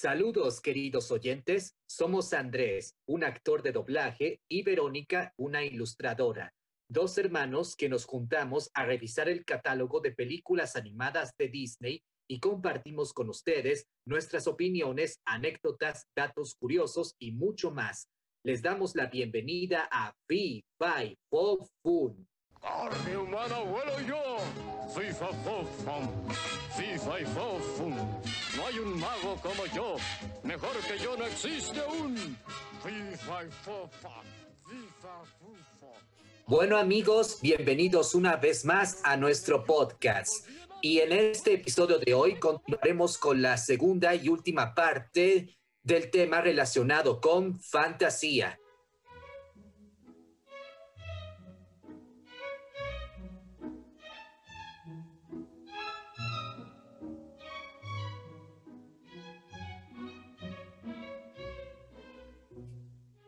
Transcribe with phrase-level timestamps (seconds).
[0.00, 1.74] Saludos, queridos oyentes.
[1.84, 6.54] Somos Andrés, un actor de doblaje, y Verónica, una ilustradora.
[6.88, 12.38] Dos hermanos que nos juntamos a revisar el catálogo de películas animadas de Disney y
[12.38, 18.08] compartimos con ustedes nuestras opiniones, anécdotas, datos curiosos y mucho más.
[18.44, 20.64] Les damos la bienvenida a Fi
[21.28, 22.24] Fo Fun.
[22.60, 24.38] ¡Carne humana vuelo yo!
[24.94, 26.28] ¡FIFA Fofum!
[26.76, 28.47] ¡FIFA Fofum!
[28.58, 29.96] No hay un mago como yo.
[30.42, 32.36] Mejor que yo no existe un.
[36.44, 40.44] Bueno amigos, bienvenidos una vez más a nuestro podcast.
[40.82, 46.40] Y en este episodio de hoy continuaremos con la segunda y última parte del tema
[46.40, 48.58] relacionado con fantasía.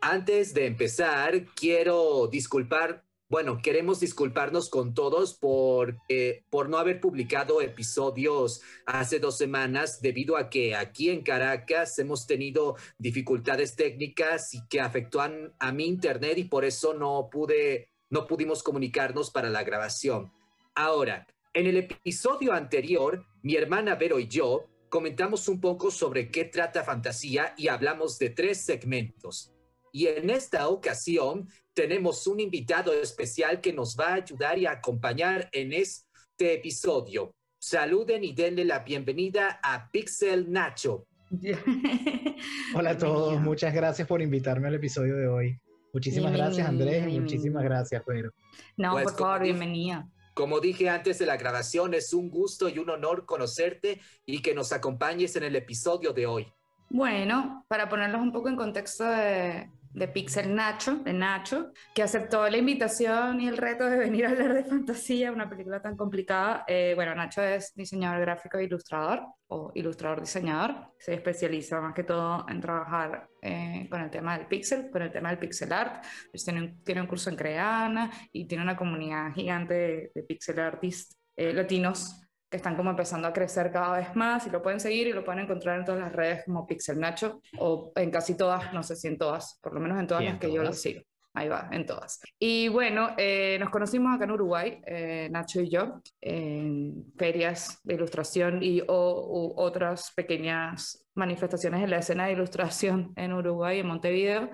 [0.02, 7.02] Antes de empezar, quiero disculpar, bueno, queremos disculparnos con todos por, eh, por no haber
[7.02, 14.54] publicado episodios hace dos semanas debido a que aquí en Caracas hemos tenido dificultades técnicas
[14.54, 19.50] y que afectó a, mi internet y por eso no pude, no pudimos comunicarnos para
[19.50, 20.32] la grabación.
[20.74, 26.46] Ahora, en el episodio anterior, mi hermana Vero y yo comentamos un poco sobre qué
[26.46, 29.52] trata fantasía y hablamos de tres segmentos.
[29.92, 35.48] Y en esta ocasión tenemos un invitado especial que nos va a ayudar y acompañar
[35.52, 37.34] en este episodio.
[37.58, 41.06] Saluden y denle la bienvenida a Pixel Nacho.
[42.74, 45.60] Hola a todos, muchas gracias por invitarme al episodio de hoy.
[45.92, 48.30] Muchísimas gracias Andrés y muchísimas gracias Pedro.
[48.76, 50.08] No, Pues, por favor, bienvenida.
[50.34, 54.54] Como dije antes de la grabación, es un gusto y un honor conocerte y que
[54.54, 56.46] nos acompañes en el episodio de hoy.
[56.88, 62.48] Bueno, para ponerlos un poco en contexto de, de Pixel Nacho, de Nacho, que aceptó
[62.48, 66.64] la invitación y el reto de venir a hablar de fantasía, una película tan complicada.
[66.66, 70.92] Eh, bueno, Nacho es diseñador gráfico e ilustrador, o ilustrador diseñador.
[70.98, 75.10] Se especializa más que todo en trabajar eh, con el tema del pixel, con el
[75.10, 76.04] tema del pixel art.
[76.30, 80.60] Pues tiene, un, un curso en Creana y tiene una comunidad gigante de, de pixel
[80.60, 82.20] artists eh, latinos
[82.50, 85.24] que están como empezando a crecer cada vez más y lo pueden seguir y lo
[85.24, 88.96] pueden encontrar en todas las redes como Pixel Nacho o en casi todas, no sé
[88.96, 91.02] si en todas, por lo menos en todas las que yo lo sigo.
[91.32, 92.20] Ahí va, en todas.
[92.40, 97.94] Y bueno, eh, nos conocimos acá en Uruguay, eh, Nacho y yo, en ferias de
[97.94, 103.86] ilustración y o, u otras pequeñas manifestaciones en la escena de ilustración en Uruguay, en
[103.86, 104.50] Montevideo.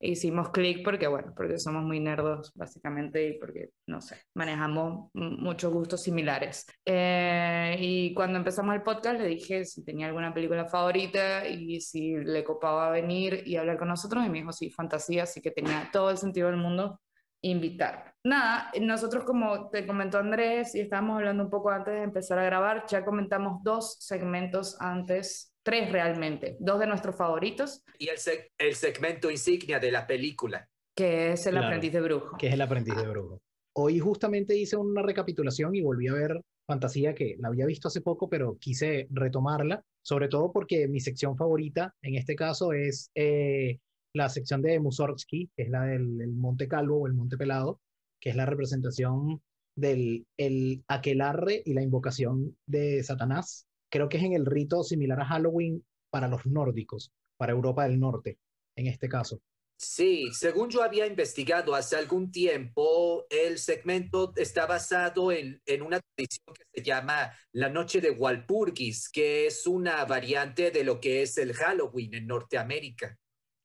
[0.00, 5.72] Hicimos clic porque, bueno, porque somos muy nerdos, básicamente, y porque, no sé, manejamos muchos
[5.72, 6.66] gustos similares.
[6.84, 12.16] Eh, y cuando empezamos el podcast le dije si tenía alguna película favorita y si
[12.16, 15.88] le copaba venir y hablar con nosotros, y me dijo, sí, fantasía, así que tenía
[15.92, 17.00] todo el sentido del mundo
[17.40, 18.14] invitar.
[18.24, 22.44] Nada, nosotros como te comentó Andrés y estábamos hablando un poco antes de empezar a
[22.44, 28.48] grabar, ya comentamos dos segmentos antes, tres realmente, dos de nuestros favoritos, Y el, seg-
[28.56, 30.66] el segmento insignia de la película.
[30.96, 31.66] que es El Claro.
[31.66, 32.36] aprendiz de brujo.
[32.38, 33.40] que es el aprendiz de brujo.
[33.76, 38.00] Hoy justamente hice una recapitulación y volví a ver Fantasía que la había visto hace
[38.00, 43.78] poco, pero quise retomarla, sobre todo porque mi sección favorita en este caso es eh,
[44.14, 47.80] la sección de Mussorgsky, que es la del el Monte Calvo o el Monte Pelado,
[48.20, 49.40] que es la representación
[49.76, 53.67] del el aquelarre y la invocación de Satanás.
[53.90, 57.98] Creo que es en el rito similar a Halloween para los nórdicos, para Europa del
[57.98, 58.38] Norte,
[58.76, 59.40] en este caso.
[59.80, 66.00] Sí, según yo había investigado hace algún tiempo, el segmento está basado en, en una
[66.00, 71.22] tradición que se llama la Noche de Walpurgis, que es una variante de lo que
[71.22, 73.16] es el Halloween en Norteamérica.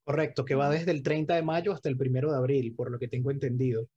[0.05, 2.99] Correcto, que va desde el 30 de mayo hasta el 1 de abril, por lo
[2.99, 3.87] que tengo entendido.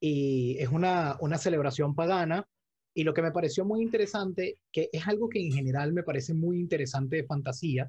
[0.00, 2.48] Y es una, una celebración pagana.
[2.94, 6.32] Y lo que me pareció muy interesante, que es algo que en general me parece
[6.32, 7.88] muy interesante de fantasía,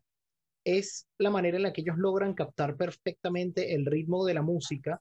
[0.65, 4.99] es la manera en la que ellos logran captar perfectamente el ritmo de la música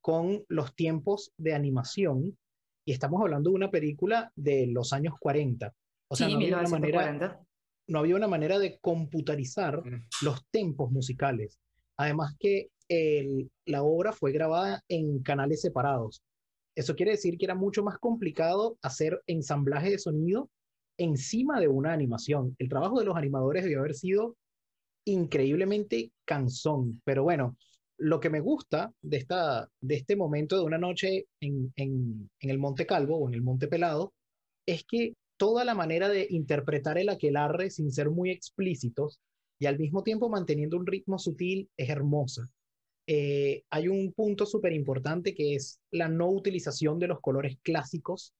[0.00, 2.36] con los tiempos de animación.
[2.84, 5.72] Y estamos hablando de una película de los años 40.
[6.10, 7.46] O sea, sí, no había una manera, 1940.
[7.88, 10.04] no había una manera de computarizar Mm.
[10.22, 11.58] los tempos musicales.
[11.96, 16.22] Además que el- la obra fue grabada en canales separados.
[16.74, 20.50] Eso quiere decir que era mucho más complicado hacer ensamblaje de sonido
[20.96, 22.54] encima de una animación.
[22.58, 24.36] El trabajo de los animadores debió haber sido
[25.04, 27.56] increíblemente cansón, pero bueno,
[27.98, 32.50] lo que me gusta de, esta, de este momento de una noche en, en, en
[32.50, 34.12] el Monte Calvo o en el Monte Pelado
[34.66, 39.20] es que toda la manera de interpretar el aquelarre sin ser muy explícitos
[39.58, 42.50] y al mismo tiempo manteniendo un ritmo sutil, es hermosa.
[43.06, 48.32] Eh, hay un punto súper importante que es la no utilización de los colores clásicos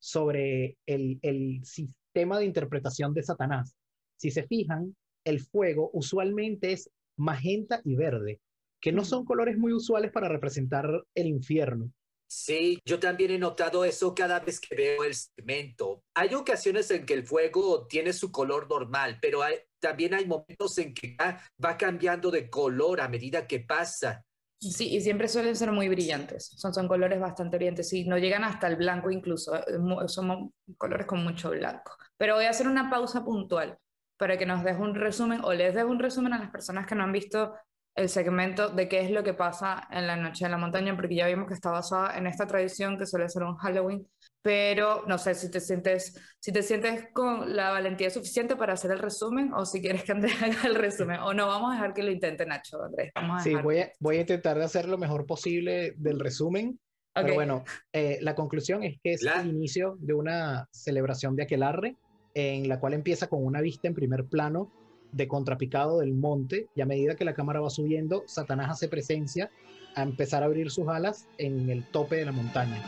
[0.00, 3.74] sobre el, el sistema de interpretación de Satanás.
[4.16, 8.40] Si se fijan, el fuego usualmente es magenta y verde,
[8.80, 11.92] que no son colores muy usuales para representar el infierno.
[12.30, 16.02] Sí, yo también he notado eso cada vez que veo el segmento.
[16.14, 19.42] Hay ocasiones en que el fuego tiene su color normal, pero
[19.80, 21.16] también hay momentos en que
[21.64, 24.24] va cambiando de color a medida que pasa.
[24.60, 26.50] Sí, y siempre suelen ser muy brillantes.
[26.56, 27.88] Son, son colores bastante brillantes.
[27.88, 29.54] Sí, no llegan hasta el blanco incluso.
[29.56, 29.78] Eh,
[30.08, 31.96] son colores con mucho blanco.
[32.16, 33.78] Pero voy a hacer una pausa puntual
[34.16, 36.96] para que nos des un resumen o les des un resumen a las personas que
[36.96, 37.54] no han visto
[37.98, 41.16] el segmento de qué es lo que pasa en la noche en la montaña, porque
[41.16, 44.06] ya vimos que está basada en esta tradición que suele ser un Halloween,
[44.40, 48.92] pero no sé si te sientes, si te sientes con la valentía suficiente para hacer
[48.92, 51.92] el resumen o si quieres que Andrés haga el resumen, o no, vamos a dejar
[51.92, 53.10] que lo intente Nacho, Andrés.
[53.42, 56.78] sí, voy a, voy a intentar de hacer lo mejor posible del resumen,
[57.12, 61.96] pero bueno, eh, la conclusión es que es el inicio de una celebración de aquelarre,
[62.32, 64.72] en la cual empieza con una vista en primer plano
[65.12, 69.50] de contrapicado del monte y a medida que la cámara va subiendo, Satanás hace presencia
[69.94, 72.82] a empezar a abrir sus alas en el tope de la montaña.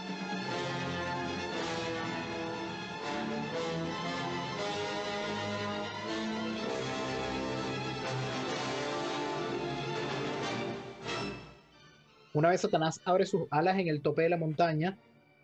[12.32, 14.96] Una vez Satanás abre sus alas en el tope de la montaña,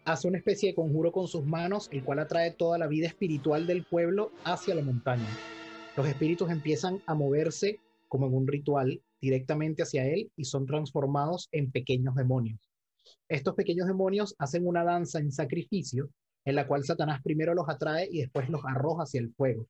[0.04, 3.66] hace una especie de conjuro con sus manos, el cual atrae toda la vida espiritual
[3.66, 5.26] del pueblo hacia la montaña
[5.96, 11.48] los espíritus empiezan a moverse como en un ritual directamente hacia él y son transformados
[11.52, 12.60] en pequeños demonios.
[13.28, 16.10] Estos pequeños demonios hacen una danza en sacrificio
[16.44, 19.66] en la cual Satanás primero los atrae y después los arroja hacia el fuego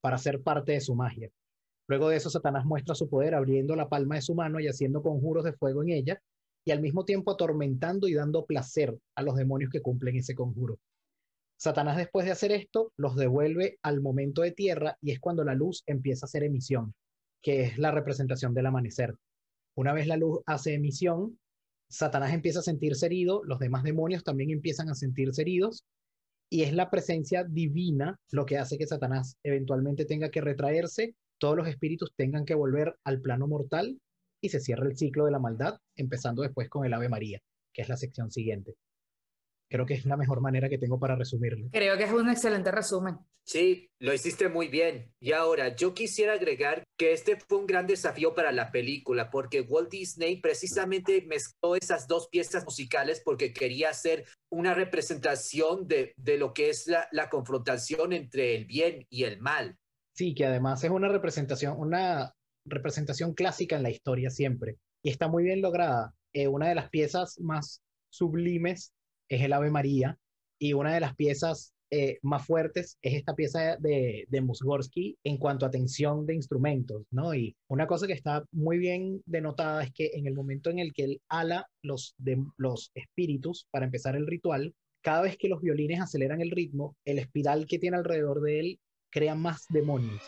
[0.00, 1.30] para ser parte de su magia.
[1.88, 5.02] Luego de eso, Satanás muestra su poder abriendo la palma de su mano y haciendo
[5.02, 6.20] conjuros de fuego en ella
[6.64, 10.78] y al mismo tiempo atormentando y dando placer a los demonios que cumplen ese conjuro.
[11.58, 15.54] Satanás después de hacer esto los devuelve al momento de tierra y es cuando la
[15.54, 16.94] luz empieza a hacer emisión,
[17.42, 19.14] que es la representación del amanecer.
[19.74, 21.38] Una vez la luz hace emisión,
[21.88, 25.84] Satanás empieza a sentirse herido, los demás demonios también empiezan a sentirse heridos
[26.50, 31.56] y es la presencia divina lo que hace que Satanás eventualmente tenga que retraerse, todos
[31.56, 33.98] los espíritus tengan que volver al plano mortal
[34.40, 37.40] y se cierra el ciclo de la maldad, empezando después con el Ave María,
[37.72, 38.74] que es la sección siguiente.
[39.68, 41.68] Creo que es la mejor manera que tengo para resumirlo.
[41.72, 43.16] Creo que es un excelente resumen.
[43.42, 45.12] Sí, lo hiciste muy bien.
[45.20, 49.60] Y ahora, yo quisiera agregar que este fue un gran desafío para la película, porque
[49.60, 56.38] Walt Disney precisamente mezcló esas dos piezas musicales porque quería hacer una representación de, de
[56.38, 59.76] lo que es la, la confrontación entre el bien y el mal.
[60.12, 62.34] Sí, que además es una representación, una
[62.64, 64.76] representación clásica en la historia siempre.
[65.02, 66.14] Y está muy bien lograda.
[66.32, 68.92] Eh, una de las piezas más sublimes
[69.28, 70.18] es el Ave María,
[70.58, 75.36] y una de las piezas eh, más fuertes es esta pieza de, de Mussorgsky en
[75.36, 77.32] cuanto a tensión de instrumentos, ¿no?
[77.32, 80.92] Y una cosa que está muy bien denotada es que en el momento en el
[80.92, 85.62] que él ala los, de, los espíritus para empezar el ritual, cada vez que los
[85.62, 88.80] violines aceleran el ritmo, el espiral que tiene alrededor de él
[89.10, 90.22] crea más demonios.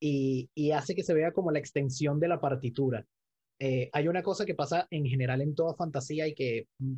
[0.00, 3.04] Y, hace que se vea como la extensión de la partitura.
[3.60, 6.94] Eh, hay una cosa que pasa en general en toda fantasía y que mm,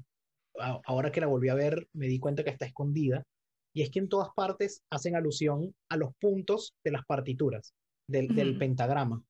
[0.84, 3.24] ahora que la volví a ver me di cuenta que está escondida,
[3.72, 7.72] y es que en todas partes hacen alusión a los puntos de las partituras,
[8.08, 9.22] del, pentagrama.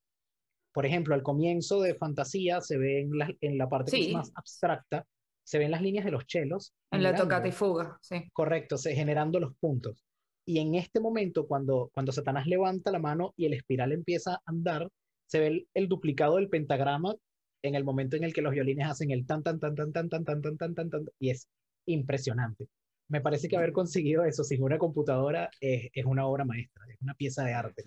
[0.72, 5.04] Por ejemplo, al comienzo de fantasía se ve en la, en la parte más abstracta,
[5.44, 6.72] se ven las líneas de los chelos.
[6.90, 8.28] En la tocata y fuga, sí.
[8.32, 10.04] Correcto, se, generando los puntos.
[10.50, 14.42] Y en este momento, cuando, cuando Satanás levanta la mano y el espiral empieza a
[14.46, 14.88] andar,
[15.26, 17.14] se ve el, duplicado del pentagrama
[17.62, 20.08] en el momento en el que los violines hacen el tan, tan, tan, tan, tan,
[20.08, 21.46] tan, tan, tan, tan, tan, tan, y es
[21.86, 22.66] impresionante.
[23.06, 27.00] Me parece que haber conseguido eso sin una computadora es, es una obra maestra, es
[27.00, 27.84] una pieza de arte.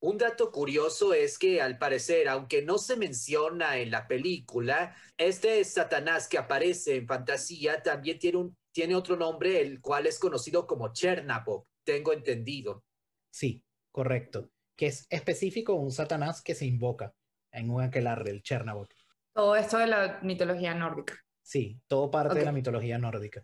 [0.00, 5.62] Un dato curioso es que al parecer, aunque no se menciona en la película, este
[5.64, 10.66] Satanás que aparece en fantasía también tiene, un, tiene otro nombre, el cual es conocido
[10.66, 12.84] como Chernabog tengo entendido.
[13.30, 14.50] Sí, correcto.
[14.76, 17.14] Que es específico un Satanás que se invoca
[17.52, 18.88] en un aquelarre, el Chernabog.
[19.32, 21.14] Todo esto de la mitología nórdica.
[21.42, 23.42] Sí, todo parte de la mitología nórdica.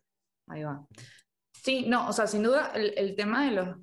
[0.49, 0.87] Ahí va.
[1.53, 3.77] Sí, no, o sea, sin duda el, tema de los,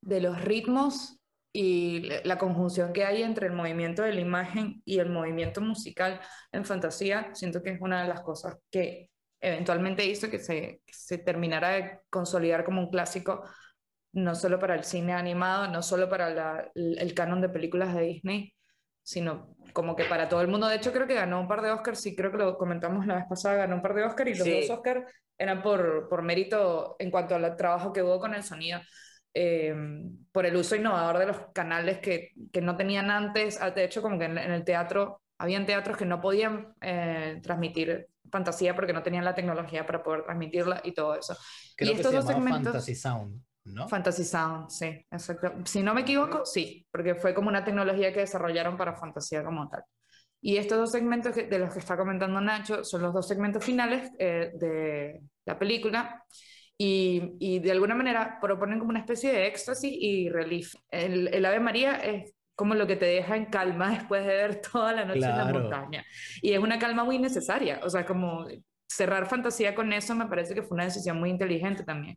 [0.00, 1.18] de los ritmos
[1.52, 6.20] y la conjunción que hay entre el movimiento de la imagen y el movimiento musical
[6.52, 9.10] en fantasía, siento que es una de las cosas que
[9.40, 13.44] eventualmente hizo que se, se terminara de consolidar como un clásico,
[14.12, 18.02] no solo para el cine animado, no solo para la, el canon de películas de
[18.02, 18.54] Disney,
[19.02, 20.68] sino como que para todo el mundo.
[20.68, 23.16] De hecho, creo que ganó un par de Oscars, sí, creo que lo comentamos la
[23.16, 25.04] vez pasada, ganó un par de Oscars y los dos Oscars
[25.38, 28.80] eran por, por mérito en cuanto al trabajo que hubo con el sonido.
[29.34, 29.74] Eh,
[30.32, 33.60] por el uso innovador de los canales que, que, no tenían antes.
[33.60, 38.08] Ah, de hecho, como que en, el teatro, habían teatros que no podían eh, transmitir
[38.30, 41.36] fantasía porque no tenían la tecnología para poder transmitirla y todo eso.
[41.76, 42.72] Creo y estos dos segmentos...
[42.72, 43.40] Fantasy Sound.
[43.72, 43.88] ¿No?
[43.88, 45.52] Fantasy Sound, sí, exacto.
[45.64, 49.68] Si no me equivoco, sí, porque fue como una tecnología que desarrollaron para fantasía como
[49.68, 49.82] tal.
[50.40, 54.10] Y estos dos segmentos de los que está comentando Nacho son los dos segmentos finales
[54.18, 56.24] eh, de la película
[56.76, 60.74] y, y, de alguna manera proponen como una especie de éxtasis y relief.
[60.90, 64.60] El, el, Ave María es como lo que te deja en calma después de ver
[64.60, 66.04] toda la noche en la montaña.
[66.40, 67.80] Y es una calma muy necesaria.
[67.82, 68.46] O sea, como
[68.86, 72.16] cerrar fantasía con eso me parece que fue una decisión muy inteligente también.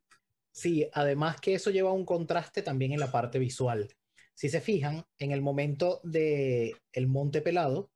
[0.52, 3.88] Sí, además que eso lleva un contraste también en la parte visual.
[4.34, 7.90] Si se fijan, en el momento de El Monte Pelado,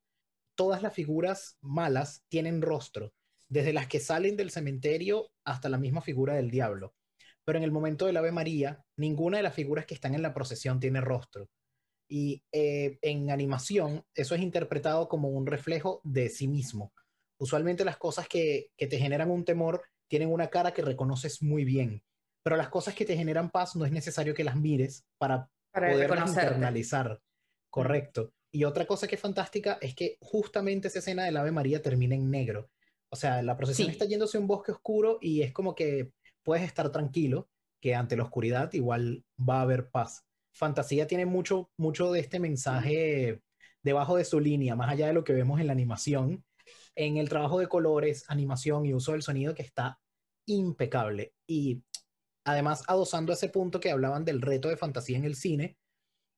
[0.56, 3.14] todas las figuras malas tienen rostro
[3.50, 6.94] desde las que salen del cementerio hasta la misma figura del diablo.
[7.44, 10.34] Pero en el momento del Ave María, ninguna de las figuras que están en la
[10.34, 11.48] procesión tiene rostro.
[12.10, 16.92] Y eh, en animación, eso es interpretado como un reflejo de sí mismo.
[17.38, 22.02] Usualmente las cosas que, te generan un temor tienen una cara que reconoces muy bien,
[22.46, 25.92] pero las cosas que te generan paz no es necesario que las mires para, para
[25.92, 27.20] poderlas internalizar.
[27.72, 28.34] Correcto.
[28.52, 32.14] Y otra cosa que es fantástica es que justamente esa escena del Ave María termina
[32.14, 32.70] en negro.
[33.10, 36.12] O sea, la procesión está yéndose a un bosque oscuro y es como que
[36.44, 37.50] puedes estar tranquilo
[37.82, 40.24] que ante la oscuridad igual va a haber paz.
[40.54, 43.42] Fantasía tiene mucho, mucho de este mensaje
[43.82, 46.46] debajo de su línea, más allá de lo que vemos en la animación,
[46.94, 50.00] en el trabajo de colores, animación y uso del sonido que está
[50.46, 51.34] impecable.
[51.48, 51.82] Y
[52.46, 55.78] además, adosando ese punto que hablaban del reto de fantasía en el cine,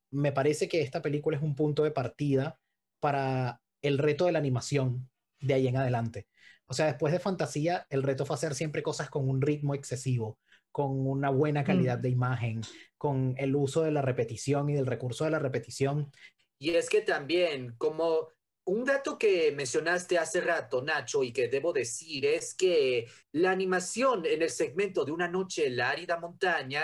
[0.09, 2.59] me parece que esta película es un punto de partida
[2.99, 5.09] para el reto de la animación
[5.39, 6.27] de ahí en adelante.
[6.65, 10.39] O sea, después de fantasía, el reto fue hacer siempre cosas con un ritmo excesivo,
[10.71, 12.01] con una buena calidad mm.
[12.01, 12.61] de imagen,
[12.97, 16.11] con el uso de la repetición y del recurso de la repetición.
[16.59, 18.29] Y es que también, como
[18.67, 24.25] un dato que mencionaste hace rato, Nacho, y que debo decir es que la animación
[24.25, 26.83] en el segmento de Una noche en la árida montaña,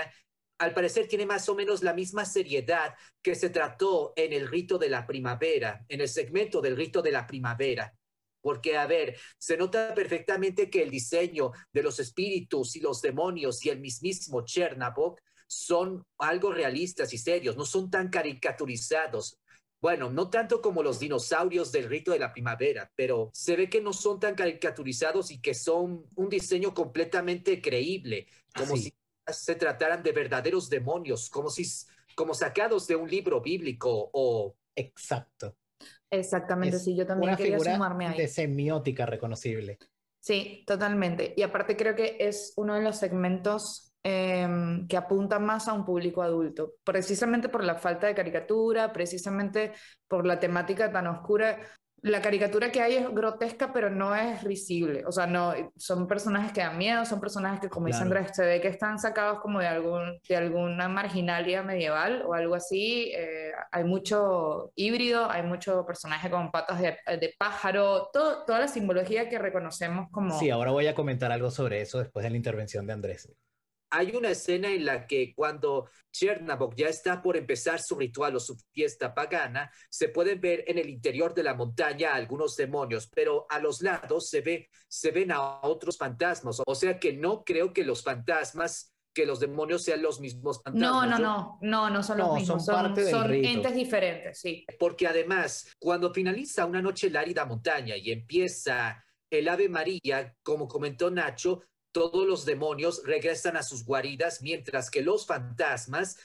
[0.59, 4.77] al parecer tiene más o menos la misma seriedad que se trató en el rito
[4.77, 7.93] de la primavera, en el segmento del rito de la primavera.
[8.39, 13.65] Porque, a ver, se nota perfectamente que el diseño de los espíritus y los demonios
[13.65, 19.37] y el mismísimo Chernabog son algo realistas y serios, no son tan caricaturizados.
[19.83, 23.81] Bueno, no tanto como los dinosaurios del rito de la primavera, pero se ve que
[23.81, 28.93] no son tan caricaturizados y que son un diseño completamente creíble, como si
[29.27, 31.65] se trataran de verdaderos demonios, como si
[32.15, 35.57] como sacados de un libro bíblico o Exacto.
[36.09, 38.17] Exactamente, sí, yo también quería sumarme ahí.
[38.17, 39.79] De semiótica reconocible.
[40.21, 41.33] Sí, totalmente.
[41.35, 45.85] Y aparte creo que es uno de los segmentos em, que apunta más a un
[45.85, 49.73] público adulto, precisamente por la falta de caricatura, precisamente
[50.07, 51.59] por la temática tan oscura
[52.03, 55.05] la caricatura que hay es grotesca, pero no es risible.
[55.05, 58.45] O sea, no, son personajes que dan miedo, son personajes que, como dice Andrés, se
[58.45, 63.13] ve que están sacados como de, algún, de alguna marginalia medieval o algo así.
[63.15, 68.67] Eh, hay mucho híbrido, hay mucho personaje con patas de, de pájaro, todo, toda la
[68.67, 70.37] simbología que reconocemos como...
[70.37, 73.29] Sí, ahora voy a comentar algo sobre eso después de la intervención de Andrés
[73.93, 78.39] hay una escena en la que cuando Chernabog ya está por empezar su ritual o
[78.39, 83.45] su fiesta pagana, se pueden ver en el interior de la montaña algunos demonios, pero
[83.49, 86.59] a los lados se, ve, se ven a otros fantasmas.
[86.65, 90.91] O sea que no creo que los fantasmas que los demonios sean los mismos fantasmas.
[90.91, 94.65] No, no, no, no, no son los mismos, son, son, entes diferentes, sí.
[94.79, 100.35] Porque además, cuando finaliza una noche en la árida montaña y empieza el Ave María,
[100.41, 101.61] como comentó Nacho,
[101.93, 106.17] todos los demonios regresan a sus guaridas, mientras que los fantasmas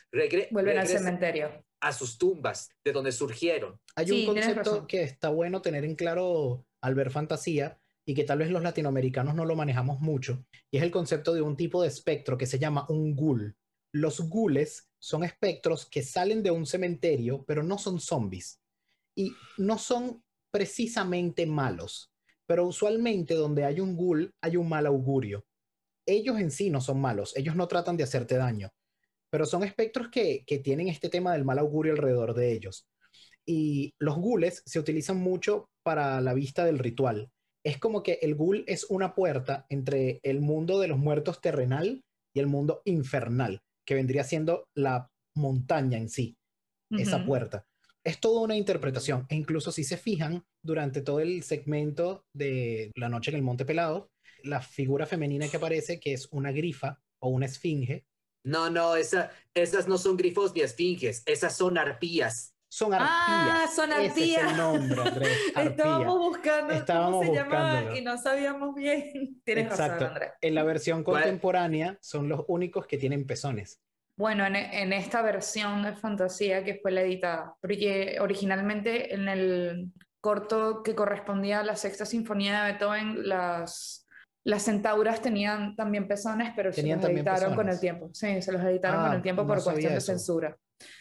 [0.50, 1.64] vuelven al cementerio.
[1.80, 3.78] A sus tumbas, de donde surgieron.
[3.94, 8.38] Hay un concepto que está bueno tener en claro al ver fantasía y que tal
[8.38, 11.88] vez los latinoamericanos no lo manejamos mucho, y es el concepto de un tipo de
[11.88, 13.54] espectro que se llama un ghoul.
[13.92, 18.60] Los ghouls son espectros que salen de un cementerio, pero no son zombies.
[19.14, 22.10] Y no son precisamente malos,
[22.46, 25.44] pero usualmente donde hay un ghoul hay un mal augurio
[26.08, 28.70] ellos en sí no son malos, ellos no tratan de hacerte daño,
[29.30, 32.86] pero son espectros que, tienen este tema del mal augurio alrededor de ellos.
[33.46, 37.30] Y los gules se utilizan mucho para la vista del ritual.
[37.64, 42.02] es como que el ghoul es una puerta entre el mundo de los muertos terrenal
[42.32, 46.36] y el mundo infernal, que vendría siendo la montaña en sí,
[46.90, 47.66] esa puerta.
[48.04, 53.08] Es toda una interpretación, e incluso si se fijan, durante todo el segmento de La
[53.08, 54.08] Noche en el Monte Pelado,
[54.44, 58.06] la figura femenina que aparece, que es una grifa o una esfinge,
[58.44, 62.54] No, no, esa, esas no son grifos ni esfinges, esas son arpías.
[62.70, 63.08] son arpías.
[63.10, 64.50] Ah, son Ese es arpías.
[64.52, 65.70] el nombre, Andrés, arpía.
[65.70, 67.96] Estábamos buscando Estábamos cómo se llamaba buscándolo.
[67.96, 69.40] y no sabíamos bien.
[69.44, 70.04] Tienes Exacto.
[70.04, 70.32] razón, Andrés.
[70.40, 71.22] En la versión ¿Cuál?
[71.22, 73.80] contemporánea son los únicos que tienen pezones.
[74.16, 79.92] Bueno, en, en esta versión de fantasía que fue la editada, porque originalmente en el
[80.20, 84.07] corto que correspondía a la sexta sinfonía de Beethoven, las,
[84.48, 88.08] las centauras tenían también pezones, pero se Tenían los también editaron con el tiempo.
[88.14, 90.56] Sí, se los editaron con Ah, el tiempo no por cuestión de censura.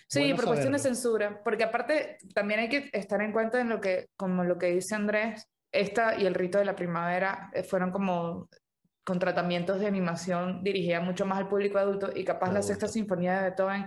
[0.10, 0.96] Sí, Bueno por cuestión de saberlo.
[0.96, 4.68] censura, porque aparte también hay que estar en cuenta en lo que, como lo que
[4.68, 8.50] dice Andrés, esta y el rito de la primavera eh, fueron como
[9.06, 13.38] con tratamientos de animación dirigida mucho más al público adulto y capaz la sexta sinfonía
[13.38, 13.86] de Beethoven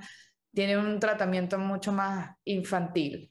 [0.54, 3.30] tiene un tratamiento mucho más infantil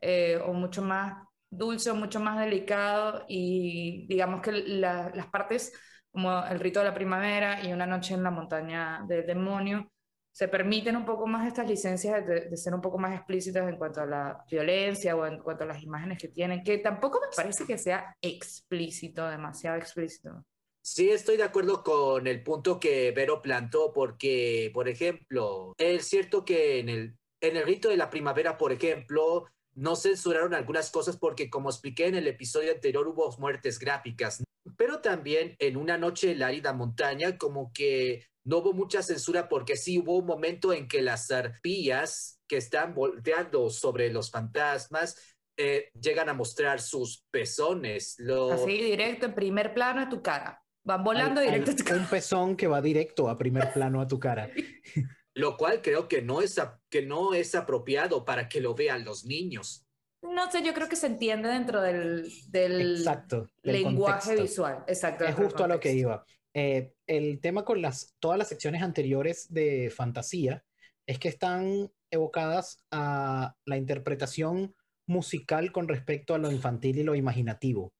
[0.00, 5.72] eh, o mucho más dulce o mucho más delicado y digamos que la- las partes
[6.10, 9.90] como el rito de la primavera y una noche en la montaña del demonio
[10.32, 14.02] se permiten un poco más estas licencias de, ser un poco más explícitas en cuanto
[14.02, 17.66] a la violencia o en cuanto a las imágenes que tienen, que tampoco me parece
[17.66, 20.44] que sea explícito, demasiado explícito.
[20.80, 26.44] Sí, estoy de acuerdo con el punto que Vero plantó, porque, por ejemplo, es cierto
[26.44, 29.46] que en el, en el rito de la primavera, por ejemplo,
[29.78, 34.42] no censuraron algunas cosas porque, como expliqué en el episodio anterior, hubo muertes gráficas,
[34.76, 39.48] pero también en una noche en la árida montaña, como que no hubo mucha censura
[39.48, 45.16] porque sí hubo un momento en que las arpías que están volteando sobre los fantasmas
[45.56, 48.16] eh, llegan a mostrar sus pezones.
[48.18, 48.52] Lo...
[48.52, 50.62] Así directo, en primer plano de tu cara.
[50.84, 52.00] Van volando Hay- directo hay a tu cara.
[52.00, 54.50] un pezón que va directo a primer plano a tu cara.
[55.38, 59.24] lo cual creo que no es, que no es apropiado para que lo vean los
[59.24, 59.86] niños.
[60.20, 63.48] No sé, yo creo que se entiende dentro del, del Exacto.
[63.62, 64.42] del lenguaje contexto.
[64.42, 64.84] visual.
[64.88, 65.24] Exacto.
[65.24, 66.24] Es justo a lo que iba.
[66.54, 70.64] Eh, el tema con las, todas las secciones anteriores de fantasía
[71.06, 74.74] es que están evocadas a la interpretación
[75.06, 77.92] musical con respecto a lo infantil y lo imaginativo.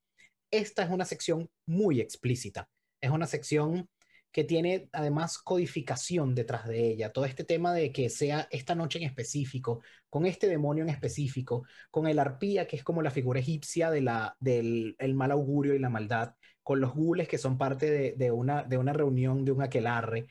[0.51, 2.69] Esta es una sección muy explícita.
[3.01, 3.89] Es una sección
[4.31, 7.11] que tiene además codificación detrás de ella.
[7.11, 11.65] Todo este tema de que sea esta noche en específico, con este demonio en específico,
[11.91, 15.73] con el arpía, que es como la figura egipcia de la, del el mal augurio
[15.73, 19.43] y la maldad, con los gules que son parte de, de una, de una reunión,
[19.45, 20.27] de un aquelarre.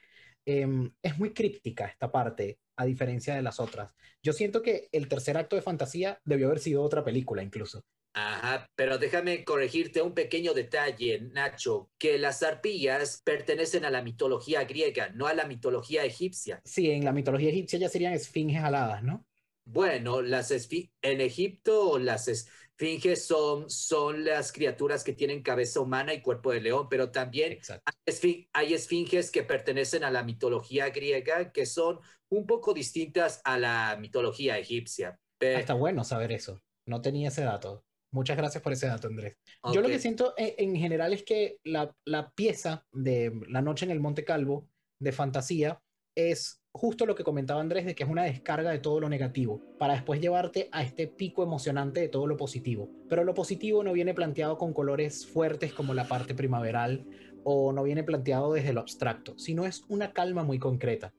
[0.46, 3.94] Em, es muy críptica esta parte, a diferencia de las otras.
[4.22, 7.84] Yo siento que el tercer acto de fantasía debió haber sido otra película incluso.
[8.20, 14.64] Ajá, pero déjame corregirte un pequeño detalle, Nacho, que las arpías pertenecen a la mitología
[14.64, 16.60] griega, no a la mitología egipcia.
[16.64, 19.24] Sí, en la mitología egipcia ya serían esfinges aladas, ¿no?
[19.64, 26.22] Bueno, las en Egipto las esfinges son, son las criaturas que tienen cabeza humana y
[26.22, 27.58] cuerpo de león, pero también
[28.06, 32.00] esfi- hay esfinges que pertenecen a la mitología griega que son
[32.30, 35.18] un poco distintas a la mitología egipcia.
[35.42, 36.60] Ah, Está bueno saber eso.
[36.86, 37.84] No tenía ese dato.
[38.10, 39.36] Muchas gracias por ese dato, Andrés.
[39.72, 43.84] Yo lo que siento en, en general es que la, la pieza de La Noche
[43.84, 44.68] en el Monte Calvo
[44.98, 45.80] de fantasía
[46.14, 49.60] es justo lo que comentaba Andrés, de que es una descarga de todo lo negativo,
[49.78, 52.90] para después llevarte a este pico emocionante de todo lo positivo.
[53.08, 57.06] Pero lo positivo no viene planteado con colores fuertes como la parte primaveral,
[57.44, 61.14] o no viene planteado desde lo abstracto, sino es una calma muy concreta.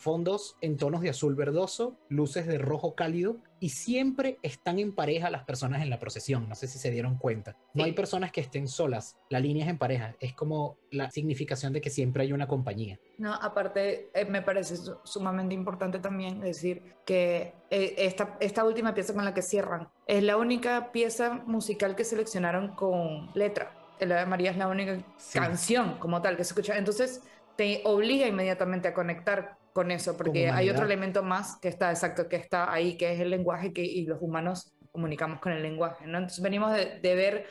[0.00, 5.28] Fondos en tonos de azul verdoso, luces de rojo cálido y siempre están en pareja
[5.28, 6.48] las personas en la procesión.
[6.48, 7.56] No sé si se dieron cuenta.
[7.74, 7.90] No Sí.
[7.90, 9.18] hay personas que estén solas.
[9.28, 10.16] La línea es en pareja.
[10.18, 12.98] Es como la significación de que siempre hay una compañía.
[13.18, 18.94] No, aparte, eh, me parece su- sumamente importante también decir que eh, esta, esta última
[18.94, 23.76] pieza con la que cierran es la única pieza musical que seleccionaron con letra.
[23.98, 25.38] El Ave María es la única Sí.
[25.38, 26.78] canción como tal que se escucha.
[26.78, 27.22] Entonces,
[27.56, 32.28] te obliga inmediatamente a conectar con eso, porque hay otro elemento más que está exacto,
[32.28, 36.06] que está ahí, que es el lenguaje que, y los humanos comunicamos con el lenguaje,
[36.06, 36.18] ¿no?
[36.18, 37.46] Entonces venimos de, de ver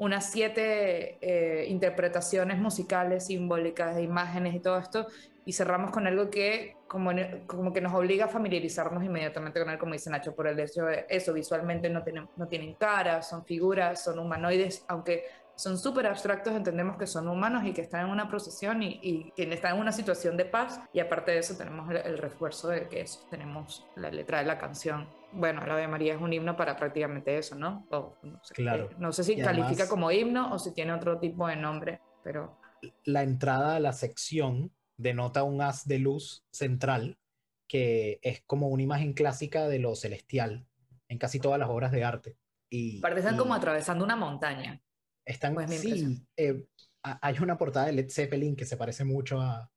[0.00, 5.06] unas siete eh, interpretaciones musicales, simbólicas, de imágenes y todo esto,
[5.44, 7.10] y cerramos con algo que como,
[7.46, 10.86] como que nos obliga a familiarizarnos inmediatamente con él, como dice Nacho, por el hecho
[10.86, 15.24] de eso, visualmente no tienen, no tienen cara, son figuras, son humanoides, aunque
[15.60, 19.32] son súper abstractos, entendemos que son humanos y que están en una procesión y, y,
[19.32, 22.68] que están en una situación de paz, y aparte de eso tenemos el, el refuerzo
[22.68, 26.32] de que eso, tenemos la letra de la canción bueno, la Ave María es un
[26.32, 27.86] himno para prácticamente eso, ¿no?
[27.90, 28.90] O, no, sé, Claro.
[28.90, 32.58] eh, no sé si califica como himno o si tiene otro tipo de nombre, pero
[33.04, 37.18] La entrada a la sección denota un haz de luz central
[37.68, 40.66] que es como una imagen clásica de lo celestial
[41.08, 42.36] en casi todas las obras de arte.
[42.68, 44.82] Y, parecen y como atravesando una montaña.
[45.30, 46.64] Están, pues, sí, eh,
[47.02, 49.70] ha- hay una portada de Led Zeppelin que se parece mucho a,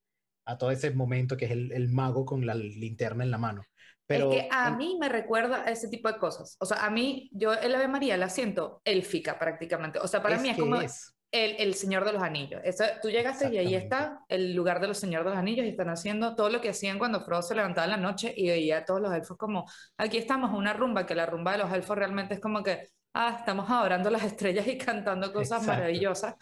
[0.45, 3.63] a todo ese momento que es el, el mago con la linterna en la mano.
[4.05, 6.57] Pero es que a en- mí me recuerda a ese tipo de cosas.
[6.59, 9.99] O sea, a mí, yo el Ave María la siento élfica prácticamente.
[9.99, 11.13] O sea, para mí es como es.
[11.31, 12.61] el, el Señor de los Anillos.
[12.63, 15.69] Eso, tú llegaste y ahí está el lugar de los Señores de los Anillos y
[15.69, 18.79] están haciendo todo lo que hacían cuando Frodo se levantaba en la noche y veía
[18.79, 19.65] a todos los elfos como,
[19.97, 23.35] aquí estamos, una rumba, que la rumba de los elfos realmente es como que, ah,
[23.39, 25.67] estamos adorando las estrellas y cantando cosas Exacto.
[25.81, 26.35] maravillosas.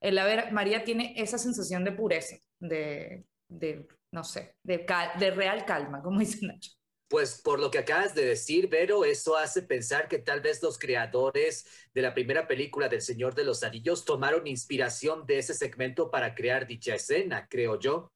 [0.00, 5.30] El Ave María tiene esa sensación de pureza, de, de no sé, de, cal- de
[5.30, 6.72] real calma, como dice Nacho.
[7.08, 10.78] Pues por lo que acabas de decir, Vero, eso hace pensar que tal vez los
[10.78, 16.10] creadores de la primera película del Señor de los Anillos tomaron inspiración de ese segmento
[16.10, 18.12] para crear dicha escena, creo yo.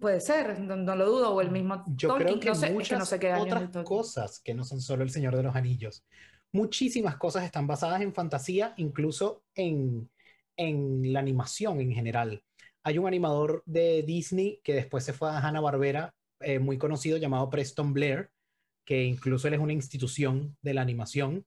[0.00, 2.66] Puede ser, no, no lo dudo, o el mismo Yo Tolkien, creo que no sé,
[2.66, 5.42] es que muchas no sé qué otras cosas que no son solo El Señor de
[5.42, 6.04] los Anillos.
[6.52, 10.10] Muchísimas cosas están basadas en fantasía, incluso en,
[10.56, 12.42] en la animación en general.
[12.82, 17.50] Hay un animador de Disney que después se fue a Hanna-Barbera, eh, muy conocido, llamado
[17.50, 18.30] Preston Blair,
[18.84, 21.46] que incluso él es una institución de la animación.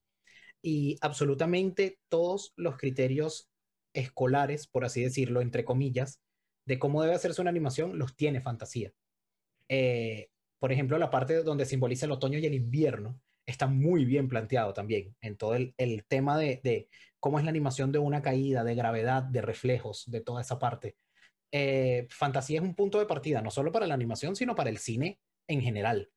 [0.62, 3.50] Y absolutamente todos los criterios
[3.94, 6.22] escolares, por así decirlo, entre comillas,
[6.66, 8.94] de cómo debe hacerse una animación, los tiene fantasía.
[9.68, 14.28] Eh, por ejemplo, la parte donde simboliza el otoño y el invierno está muy bien
[14.30, 18.22] planteado también en todo el, el tema de, de cómo es la animación de una
[18.22, 20.96] caída, de gravedad, de reflejos, de toda esa parte.
[21.52, 24.78] Eh, fantasía es un punto de partida, no solo para la animación, sino para el
[24.80, 26.12] cine en general.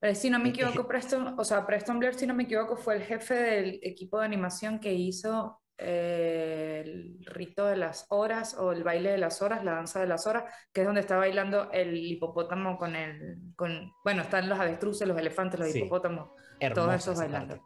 [0.00, 2.76] Pero si no me Eh, equivoco, Preston, o sea, Preston Blair, si no me equivoco,
[2.76, 8.56] fue el jefe del equipo de animación que hizo eh, el rito de las horas
[8.58, 11.16] o el baile de las horas, la danza de las horas, que es donde está
[11.16, 15.78] bailando el hipopótamo con el, con, bueno, están los avestruces, los elefantes, los Sí.
[15.80, 16.30] hipopótamos,
[16.74, 17.60] todos esos bailando.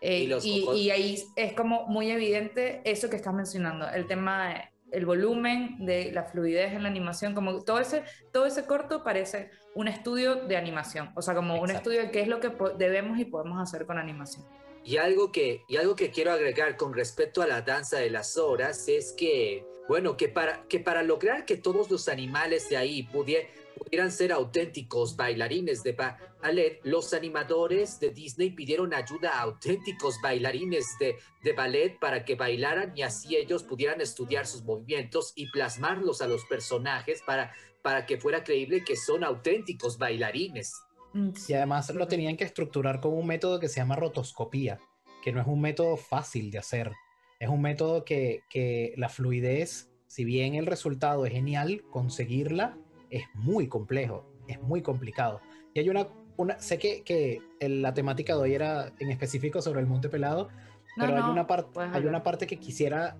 [0.00, 5.06] Eh, Y ahí es como muy evidente eso que estás mencionando, el tema, de- el
[5.06, 9.88] volumen de la fluidez en la animación, como todo ese, todo ese corto parece un
[9.88, 11.90] estudio de animación, o sea, como un Exacto.
[11.90, 14.44] estudio de qué es lo que debemos y podemos hacer con animación.
[14.84, 18.36] Y algo que, y algo que quiero agregar con respecto a la danza de las
[18.36, 23.06] horas es que, bueno, que para, que para lograr que todos los animales de ahí
[23.12, 30.16] pudie- pudieran ser auténticos bailarines de ballet, los animadores de Disney pidieron ayuda a auténticos
[30.20, 35.48] bailarines de, de ballet para que bailaran y así ellos pudieran estudiar sus movimientos y
[35.50, 40.74] plasmarlos a los personajes para, para que fuera creíble que son auténticos bailarines.
[41.12, 44.78] Mm, Y además lo tenían que estructurar con un método que se llama rotoscopía,
[45.22, 46.92] que no es un método fácil de hacer.
[47.38, 52.78] Es un método que, que la fluidez, si bien el resultado es genial, conseguirla
[53.12, 55.40] es muy complejo, es muy complicado.
[55.74, 59.80] Y hay una, una sé que, que la temática de hoy era en específico sobre
[59.80, 60.48] el Monte Pelado,
[60.96, 63.16] No, pero hay, una parte, hay una parte que quisiera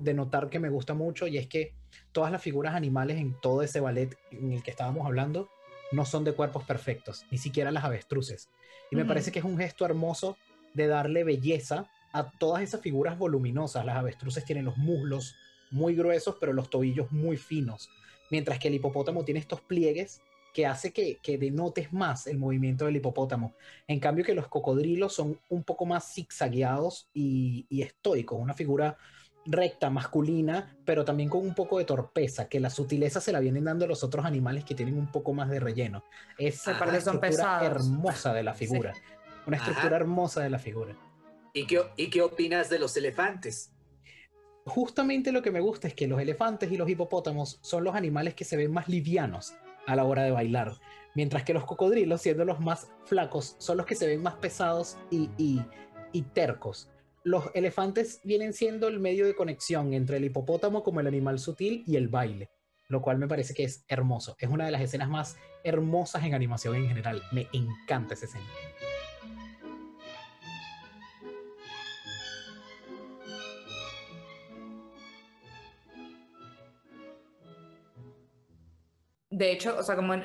[0.00, 1.74] denotar que me gusta mucho y es que
[2.12, 5.48] todas las figuras animales en todo ese ballet en el que estábamos hablando
[5.92, 8.48] no son de cuerpos perfectos, ni siquiera las avestruces.
[8.90, 10.36] Y me parece que es un gesto hermoso
[10.74, 13.84] de darle belleza a todas esas figuras voluminosas.
[13.84, 15.34] Las avestruces tienen los muslos
[15.70, 17.90] muy gruesos, pero los tobillos muy finos,
[18.30, 20.20] mientras que el hipopótamo tiene estos pliegues
[20.54, 23.54] que hace que, que denotes más el movimiento del hipopótamo.
[23.86, 28.96] En cambio que los cocodrilos son un poco más zigzagueados y, y estoicos, una figura
[29.46, 33.64] recta, masculina, pero también con un poco de torpeza, que la sutileza se la vienen
[33.64, 36.04] dando los otros animales que tienen un poco más de relleno.
[36.38, 37.86] Es Aparte una son estructura pesados.
[37.86, 38.92] hermosa de la figura.
[39.46, 39.66] Una Ajá.
[39.66, 40.96] estructura hermosa de la figura.
[41.52, 43.72] ¿Y qué, ¿Y qué opinas de los elefantes?
[44.66, 48.34] Justamente lo que me gusta es que los elefantes y los hipopótamos son los animales
[48.34, 49.54] que se ven más livianos
[49.86, 50.72] a la hora de bailar,
[51.14, 54.96] mientras que los cocodrilos, siendo los más flacos, son los que se ven más pesados
[55.10, 55.64] y, y-
[56.12, 56.90] y tercos
[57.26, 61.82] los elefantes vienen siendo el medio de conexión entre el hipopótamo como el animal sutil
[61.84, 62.52] y el baile,
[62.86, 64.36] lo cual me parece que es hermoso.
[64.38, 67.20] Es una de las escenas más hermosas en animación en general.
[67.32, 68.46] Me encanta esa escena.
[79.30, 80.24] De hecho, o sea, como en,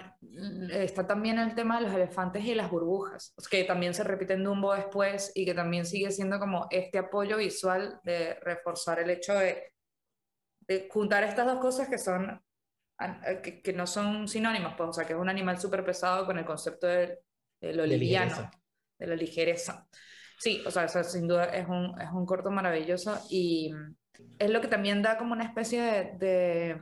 [0.71, 4.43] está también el tema de los elefantes y las burbujas, que también se repite en
[4.43, 9.33] Dumbo después y que también sigue siendo como este apoyo visual de reforzar el hecho
[9.33, 9.73] de,
[10.61, 12.41] de juntar estas dos cosas que son
[13.41, 16.37] que, que, no son sinónimas, pues, o sea, que es un animal súper pesado con
[16.37, 17.19] el concepto de,
[17.59, 18.51] de lo liviano,
[18.99, 19.87] de la ligereza.
[20.37, 23.73] Sí, o sea, sin duda es un, es un corto maravilloso y
[24.39, 26.81] es lo que también da como una especie de, de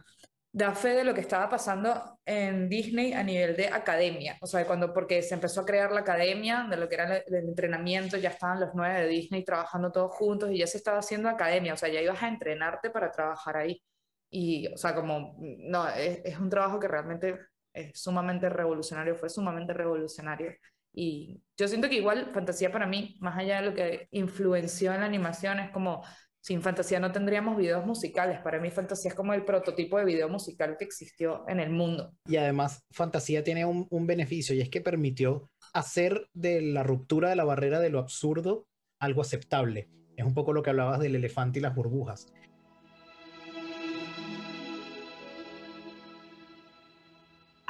[0.60, 4.68] da fe de lo que estaba pasando en Disney a nivel de academia, o sea,
[4.68, 8.30] cuando, porque se empezó a crear la academia, de lo que era el, entrenamiento, ya
[8.30, 11.78] estaban los nueve de Disney trabajando todos juntos y ya se estaba haciendo academia, o
[11.78, 13.82] sea, ya ibas a entrenarte para trabajar ahí.
[14.30, 17.40] Y, o sea, como, no, es, es un trabajo que realmente
[17.74, 20.54] es sumamente revolucionario, fue sumamente revolucionario.
[20.94, 25.00] Y yo siento que igual fantasía para mí, más allá de lo que influenció en
[25.00, 26.04] la animación, es como
[26.42, 28.40] sin fantasía no tendríamos videos musicales.
[28.40, 32.14] Para mí fantasía es como el prototipo de video musical que existió en el mundo.
[32.26, 37.30] Y además fantasía tiene un, un beneficio y es que permitió hacer de la ruptura
[37.30, 38.66] de la barrera de lo absurdo
[39.00, 39.90] algo aceptable.
[40.16, 42.28] Es un poco lo que hablabas del elefante y las burbujas.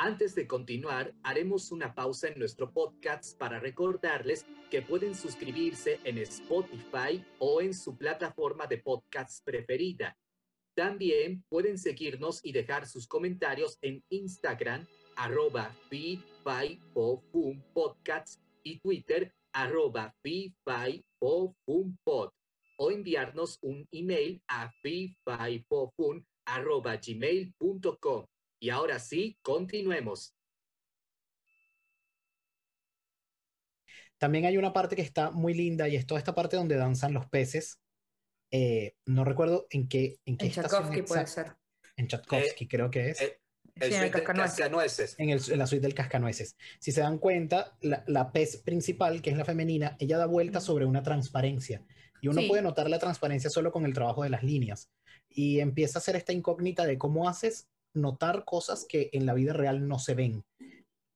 [0.01, 6.19] Antes de continuar, haremos una pausa en nuestro podcast para recordarles que pueden suscribirse en
[6.19, 10.17] Spotify o en su plataforma de podcast preferida.
[10.73, 15.75] También pueden seguirnos y dejar sus comentarios en Instagram, arroba
[17.73, 20.15] podcast y Twitter, arroba
[22.05, 22.29] pod,
[22.77, 24.71] o enviarnos un email a
[27.05, 28.25] gmail.com.
[28.59, 30.35] Y ahora sí, continuemos.
[34.17, 37.13] También hay una parte que está muy linda y es toda esta parte donde danzan
[37.13, 37.79] los peces.
[38.51, 41.55] Eh, no recuerdo en qué en qué en Tchaikovsky puede ser.
[41.95, 43.21] En Tchaikovsky creo que es.
[43.21, 43.39] Eh,
[43.75, 45.15] el sí, en, el cascanueces.
[45.17, 46.57] En, el, en, la suite del cascanueces.
[46.79, 50.59] Si se dan cuenta, la, la, pez principal, que es la femenina, ella da vuelta
[50.59, 51.85] sobre una transparencia.
[52.21, 52.49] Y uno sí.
[52.49, 54.89] puede notar la transparencia solo con el trabajo de las líneas.
[55.29, 59.53] Y empieza a hacer esta incógnita de cómo haces notar cosas que en la vida
[59.53, 60.43] real no se ven.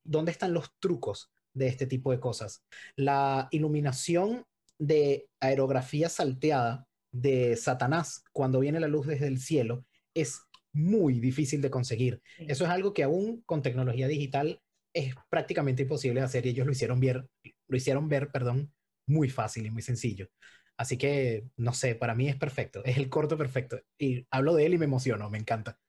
[0.03, 2.63] ¿Dónde están los trucos de este tipo de cosas?
[2.95, 4.45] La iluminación
[4.79, 10.41] de aerografía salteada de Satanás cuando viene la luz desde el cielo es
[10.73, 12.21] muy difícil de conseguir.
[12.39, 14.61] Eso es algo que aún con tecnología digital
[14.93, 17.27] es prácticamente imposible de hacer y ellos lo hicieron ver,
[17.67, 18.73] lo hicieron ver, perdón,
[19.07, 20.29] muy fácil y muy sencillo.
[20.77, 23.79] Así que, no sé, para mí es perfecto, es el corto perfecto.
[23.97, 25.79] Y hablo de él y me emociono, me encanta.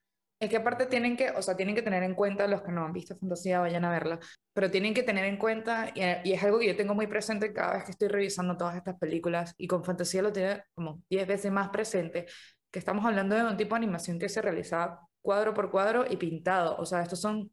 [0.41, 2.85] Es que aparte tienen que, o sea, tienen que tener en cuenta, los que no
[2.85, 4.19] han visto Fantasía, vayan a verla,
[4.53, 7.75] pero tienen que tener en cuenta, y, es algo que yo tengo muy presente cada
[7.75, 11.53] vez que estoy revisando todas estas películas, y con Fantasía lo tiene como 10 veces
[11.53, 12.27] más presente,
[12.71, 16.17] que estamos hablando de un tipo de animación que se realizaba cuadro por cuadro y
[16.17, 17.51] pintado, o sea, estos son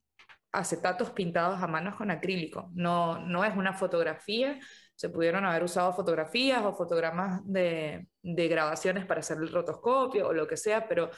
[0.52, 4.60] acetatos pintados a manos con acrílico, no, no es una fotografía,
[4.96, 10.34] se pudieron haber usado fotografías o fotogramas de, de grabaciones para hacer el rotoscopio o
[10.34, 11.10] lo que sea, pero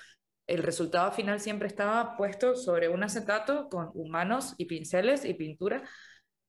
[0.48, 5.84] el resultado final siempre estaba puesto sobre un acetato con humanos y pinceles y pintura.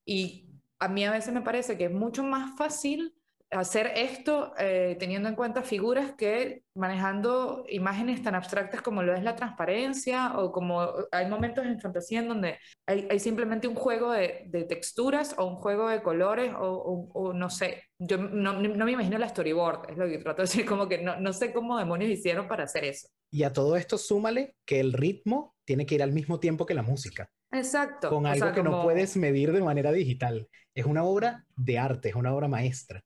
[0.05, 3.15] Y a mí a veces me parece que es mucho más fácil
[3.51, 9.23] hacer esto eh, teniendo en cuenta figuras que manejando imágenes tan abstractas como lo es
[9.23, 14.13] la transparencia o como hay momentos en fantasía en donde hay, hay simplemente un juego
[14.13, 18.55] de, de, texturas o un juego de colores o, o, o no sé, yo no,
[18.55, 21.33] no, me imagino la storyboard, es lo que trato de decir, como que no, no
[21.33, 23.09] sé cómo demonios hicieron para hacer eso.
[23.31, 26.75] Y a todo esto súmale que el ritmo tiene que ir al mismo tiempo que
[26.75, 27.29] la música.
[27.53, 28.09] Exacto.
[28.09, 28.79] Con algo o sea, que como...
[28.79, 30.49] no puedes medir de manera digital.
[30.75, 33.01] Es una obra de arte, es una obra maestra.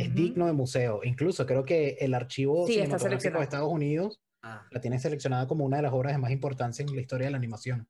[0.00, 0.14] Es uh -huh.
[0.14, 1.00] digno de museo.
[1.04, 4.66] Incluso creo que el archivo sí, cinematográfico de Estados Unidos ah.
[4.70, 7.32] la tiene seleccionada como una de las obras de más importancia en la historia de
[7.32, 7.86] la animación.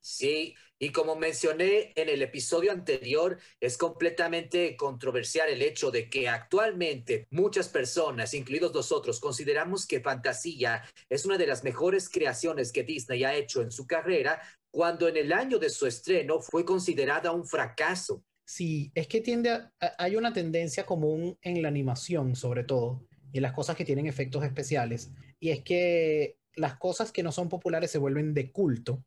[0.00, 6.28] Sí, y como mencioné en el episodio anterior, es completamente controversial el hecho de que
[6.28, 12.82] actualmente muchas personas, incluidos nosotros, consideramos que Fantasía es una de las mejores creaciones que
[12.82, 17.32] Disney ha hecho en su carrera, cuando en el año de su estreno fue considerada
[17.32, 18.22] un fracaso.
[18.46, 19.58] Sí, es que tiende
[19.98, 24.06] hay una tendencia común en la animación, sobre todo, y en las cosas que tienen
[24.06, 29.02] efectos especiales, y es que las cosas que no son populares se vuelven de culto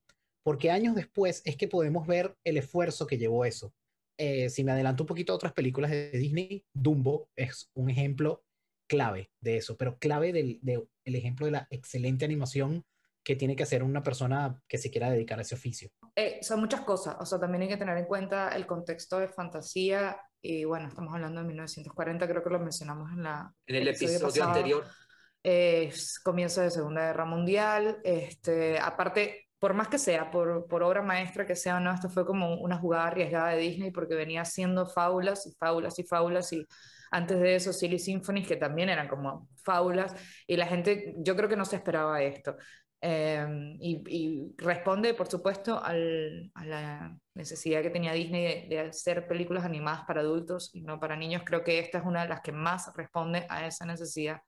[0.47, 3.73] porque años después es que podemos ver el esfuerzo que llevó eso.
[4.17, 8.45] Eh, si me adelanto un poquito a otras películas de Disney, Dumbo es un ejemplo
[8.89, 12.85] clave de eso, pero clave del de, el ejemplo de la excelente animación
[13.27, 15.89] que tiene que hacer una persona que se quiera dedicar a ese oficio.
[16.15, 19.27] Eh, son muchas cosas, o sea, también hay que tener en cuenta el contexto de
[19.27, 23.53] fantasía y bueno, estamos hablando de 1940, creo que lo mencionamos en la...
[23.65, 24.85] En el episodio, episodio anterior.
[25.43, 31.01] Eh, comienzo de Segunda Guerra Mundial, este, aparte por más que sea, por, por obra
[31.01, 34.43] maestra que sea o no, esto fue como una jugada arriesgada de Disney porque venía
[34.43, 36.65] haciendo fábulas y fábulas y fábulas y
[37.11, 40.13] antes de eso Silly Symphonies que también eran como fábulas
[40.45, 42.55] y la gente yo creo que no se esperaba esto.
[42.99, 50.03] Em, y, responde, por supuesto, a la necesidad que tenía Disney de, hacer películas animadas
[50.07, 51.43] para adultos y no para niños.
[51.45, 54.41] Creo que esta es una de las que más responde a esa necesidad.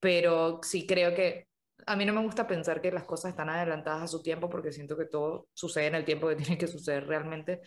[0.00, 1.48] Pero sí creo que
[1.86, 4.72] a mí no me gusta pensar que las cosas están adelantadas a su tiempo porque
[4.72, 7.60] siento que todo sucede en el tiempo que tiene que suceder realmente.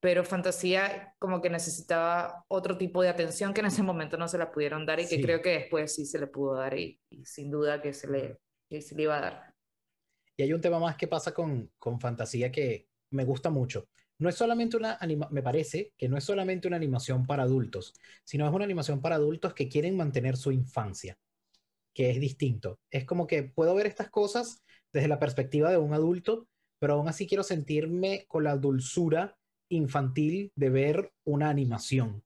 [0.00, 4.38] Pero Fantasía como que necesitaba otro tipo de atención que en ese momento no se
[4.38, 7.50] la pudieron dar y que creo que después sí se le pudo dar y sin
[7.50, 8.38] duda que se le
[8.68, 9.54] que se le iba a dar.
[10.36, 13.88] Y hay un tema más que pasa con, con fantasía que me gusta mucho.
[14.18, 17.94] No es solamente una anima me parece que no es solamente una animación para adultos,
[18.24, 21.18] sino es una animación para adultos que quieren mantener su infancia,
[21.94, 22.78] que es distinto.
[22.90, 26.48] Es como que puedo ver estas cosas desde la perspectiva de un adulto,
[26.78, 29.36] pero aún así quiero sentirme con la dulzura
[29.68, 32.22] infantil de ver una animación.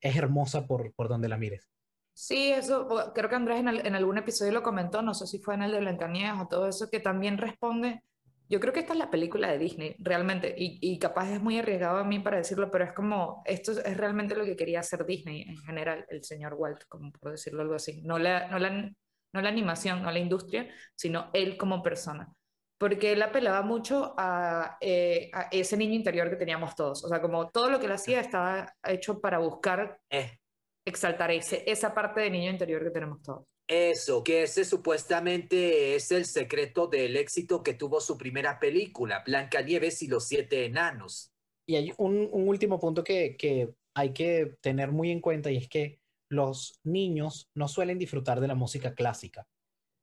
[0.00, 1.75] Es hermosa por, por donde la mires.
[2.18, 5.62] Sí, eso creo que Andrés en, algún episodio lo comentó, no sé si fue en
[5.62, 8.02] el de Blancanieves o todo eso, que también responde.
[8.48, 11.98] Yo creo que esta es la película de Disney, realmente, y, capaz es muy arriesgado
[11.98, 15.42] a mí para decirlo, pero es como, esto es realmente lo que quería hacer Disney
[15.42, 18.00] en general, el señor Walt, como por decirlo algo así.
[18.02, 22.32] No la, no la, no la animación, no la industria, sino él como persona.
[22.78, 27.04] Porque él apelaba mucho a, eh, ese niño interior que teníamos todos.
[27.04, 30.38] O sea, como todo lo que él hacía estaba hecho para buscar eh
[30.86, 33.44] exaltar ese, esa parte de niño interior que tenemos todos.
[33.68, 40.02] Eso, que ese supuestamente es el secreto del éxito que tuvo su primera película, Blancanieves
[40.02, 41.32] y los siete enanos.
[41.68, 45.68] Y hay un, último punto que, que hay que tener muy en cuenta y es
[45.68, 45.98] que
[46.30, 49.48] los niños no suelen disfrutar de la música clásica.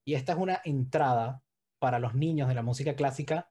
[0.06, 1.42] Y esta es una entrada
[1.80, 3.50] para los niños de la música clásica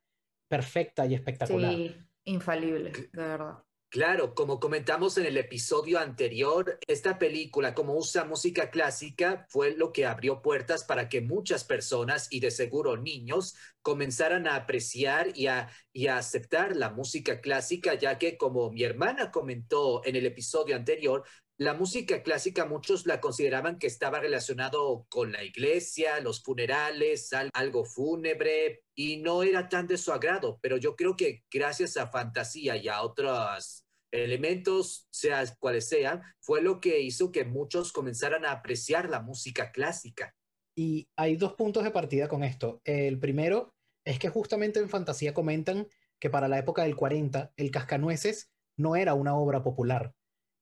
[0.49, 1.73] perfecta y espectacular.
[1.73, 3.65] Sí, infalible, de verdad.
[3.93, 9.93] Claro, como comentamos en el episodio anterior, esta película, como usa música clásica, fue lo
[9.93, 15.49] que abrió puertas para que muchas personas, y de seguro niños, comenzaran a apreciar y
[15.49, 20.25] a, y a aceptar la música clásica, ya que como mi hermana comentó en el
[20.25, 21.25] episodio anterior,
[21.63, 27.85] la música clásica muchos la consideraban que estaba relacionado con la iglesia, los funerales, algo
[27.85, 32.77] fúnebre, y no era tan de su agrado, pero yo creo que gracias a fantasía
[32.77, 38.53] y a otras elementos, sea cuales sean, fue lo que hizo que muchos comenzaran a
[38.53, 40.35] apreciar la música clásica.
[40.77, 42.81] Y hay dos puntos de partida con esto.
[42.85, 45.87] El primero es que justamente en Fantasía comentan
[46.19, 50.15] que para la época del 40 el Cascanueces no era una obra popular.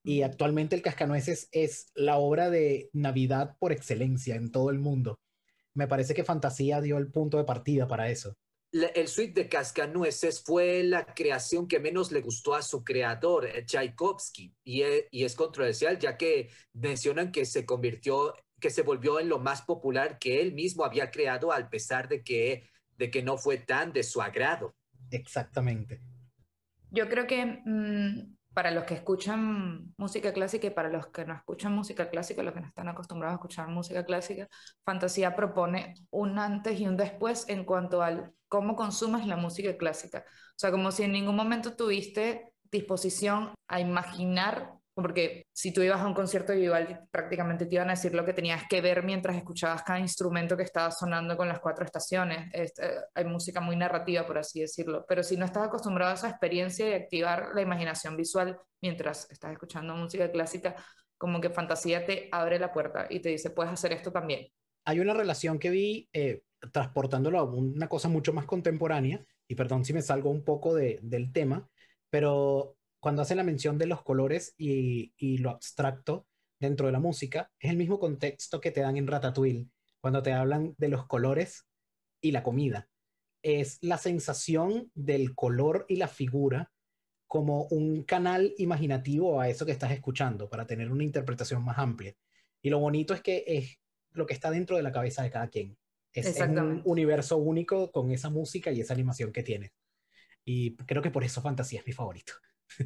[0.02, 5.18] Y actualmente el Cascanueces es la obra de Navidad por excelencia en todo el mundo.
[5.74, 8.34] Me parece que Fantasía dio el punto de partida para eso
[8.72, 13.64] el suite de Cascanueces fue la creación que menos le gustó a su creador, eh,
[13.64, 19.18] Tchaikovsky, y, e, y, es controversial ya que mencionan que se convirtió, que se volvió
[19.18, 23.22] en lo más popular que él mismo había creado, al pesar de que, de que
[23.22, 24.76] no fue tan de su agrado.
[25.10, 26.00] Exactamente.
[26.92, 31.34] Yo creo que mm, para los que escuchan música clásica y para los que no
[31.34, 34.48] escuchan música clásica, los que no están acostumbrados a escuchar música clásica,
[34.84, 40.24] Fantasía propone un antes y un después en cuanto al cómo consumes la música clásica.
[40.26, 46.00] O sea, como si en ningún momento tuviste disposición a imaginar porque si tú ibas
[46.00, 49.36] a un concierto igual prácticamente te iban a decir lo que tenías que ver mientras
[49.36, 52.50] escuchabas cada instrumento que estaba sonando con las cuatro estaciones.
[52.52, 56.28] Este, hay música muy narrativa, por así decirlo, pero si no estás acostumbrado a esa
[56.28, 60.76] experiencia y activar la imaginación visual mientras estás escuchando música clásica,
[61.16, 64.48] como que fantasía te abre la puerta y te dice, puedes hacer esto también.
[64.86, 69.84] Hay una relación que vi eh, transportándolo a una cosa mucho más contemporánea, y perdón
[69.84, 71.68] si me salgo un poco de, del tema,
[72.08, 76.26] pero cuando hace la mención de los colores y, lo abstracto
[76.60, 79.68] dentro de la música, es el mismo contexto que te dan en Ratatouille,
[80.00, 81.66] cuando te hablan de los colores
[82.20, 82.88] y la comida.
[83.42, 86.70] Es la sensación del color y la figura
[87.26, 92.14] como un canal imaginativo a eso que estás escuchando, para tener una interpretación más amplia.
[92.60, 93.78] Y lo bonito es que es
[94.12, 95.78] lo que está dentro de la cabeza de cada quien.
[96.12, 99.72] Es, un universo único con esa música y esa animación que tiene.
[100.44, 102.32] Y creo que por eso Fantasía es mi favorito.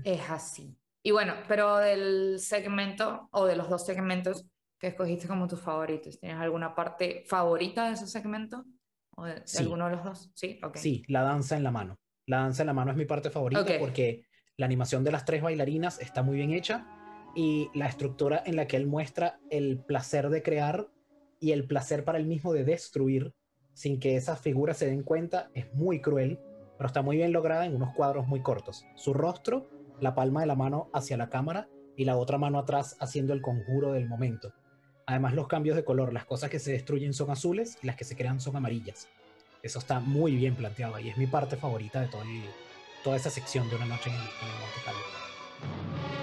[0.04, 0.76] Es así.
[1.02, 4.46] Y bueno, pero del segmento o de los dos segmentos
[4.78, 8.64] que escogiste como tus favoritos, ¿tienes alguna parte favorita de ese segmento?
[9.16, 10.30] ¿O de, alguno de los dos?
[10.34, 10.82] Sí, okay.
[10.82, 11.98] Sí, la danza en la mano.
[12.26, 14.26] La danza en la mano es mi parte favorita porque
[14.56, 16.86] la animación de las tres bailarinas está muy bien hecha
[17.34, 20.88] y la estructura en la que él muestra el placer de crear
[21.40, 23.34] y el placer para él mismo de destruir
[23.74, 26.38] sin que esas figuras se den cuenta es muy cruel,
[26.78, 28.86] pero está muy bien lograda en unos cuadros muy cortos.
[28.94, 29.68] Su rostro,
[30.04, 33.42] la palma de la mano hacia la cámara y la otra mano atrás haciendo el
[33.42, 34.52] conjuro del momento.
[35.06, 38.04] Además los cambios de color, las cosas que se destruyen son azules y las que
[38.04, 39.08] se crean son amarillas.
[39.62, 42.22] Eso está muy bien planteado y es mi parte favorita de todo
[43.02, 44.28] toda esa sección de una noche en, en el
[44.60, 46.13] Monte.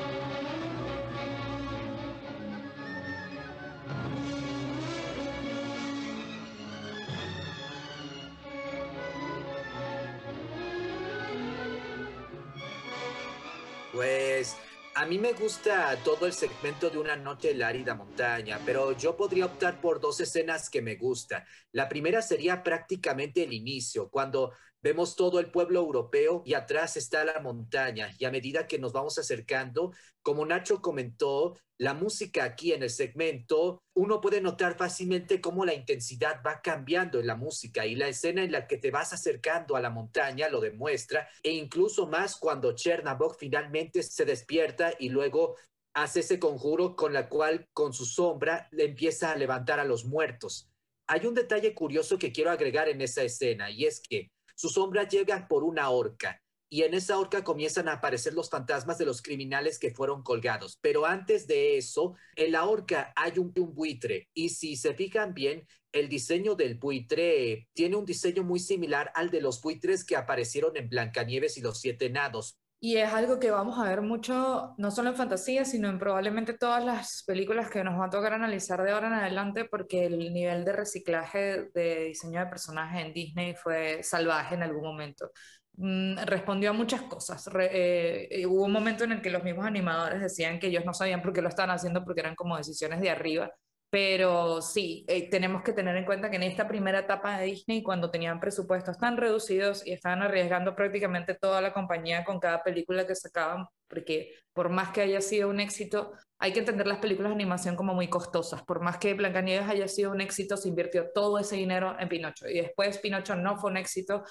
[15.02, 18.96] A mí me gusta todo el segmento de una noche en la árida montaña, pero
[18.96, 21.44] yo podría optar por dos escenas que me gustan.
[21.72, 27.24] La primera sería prácticamente el inicio, cuando vemos todo el pueblo europeo y atrás está
[27.24, 28.14] la montaña.
[28.18, 32.92] Y a medida que nos vamos acercando, como Nacho comentó, la música aquí en el
[32.92, 38.08] segmento, uno puede notar fácilmente cómo la intensidad va cambiando en la música y la
[38.08, 42.36] escena en la que te vas acercando a la montaña lo demuestra e incluso más
[42.36, 45.56] cuando Chernabog finalmente se despierta y luego
[45.96, 50.06] hace ese conjuro con la cual con su sombra le empieza a levantar a los
[50.06, 50.70] muertos.
[51.08, 55.08] Hay un detalle curioso que quiero agregar en esa escena y es que su sombra
[55.08, 56.42] llega por una horca
[56.74, 60.80] y en esa horca comienzan a aparecer los fantasmas de los criminales que fueron colgados.
[60.82, 65.68] Pero antes de eso, en la horca hay un, buitre y si se fijan bien,
[65.92, 70.78] el diseño del buitre tiene un diseño muy similar al de los buitres que aparecieron
[70.78, 72.58] en Blancanieves y los Siete Enanos.
[72.84, 76.58] Y es algo que vamos a ver mucho, no solo en fantasía, sino en probablemente
[76.58, 80.34] todas las películas que nos va a tocar analizar de ahora en adelante, porque el
[80.34, 85.30] nivel de reciclaje de diseño de personajes en Disney fue salvaje en algún momento.
[85.78, 87.48] Mm, respondió a muchas cosas.
[87.60, 90.96] Eh, eh, hubo un momento en el que los mismos animadores decían que ellos no
[90.96, 93.52] sabían por qué lo estaban haciendo porque eran como decisiones de arriba
[93.92, 97.84] pero sí, eh, tenemos que tener en cuenta que en esta primera etapa de Disney,
[97.84, 103.06] cuando tenían presupuestos tan reducidos y estaban arriesgando prácticamente toda la compañía con cada película
[103.06, 107.32] que sacaban, porque por más que haya sido un éxito, hay que entender las películas
[107.32, 108.64] de animación como muy costosas.
[108.64, 112.48] Por más que Blancanieves haya sido un éxito, se invirtió todo ese dinero en Pinocho.
[112.48, 114.24] Y después Pinocho no fue un éxito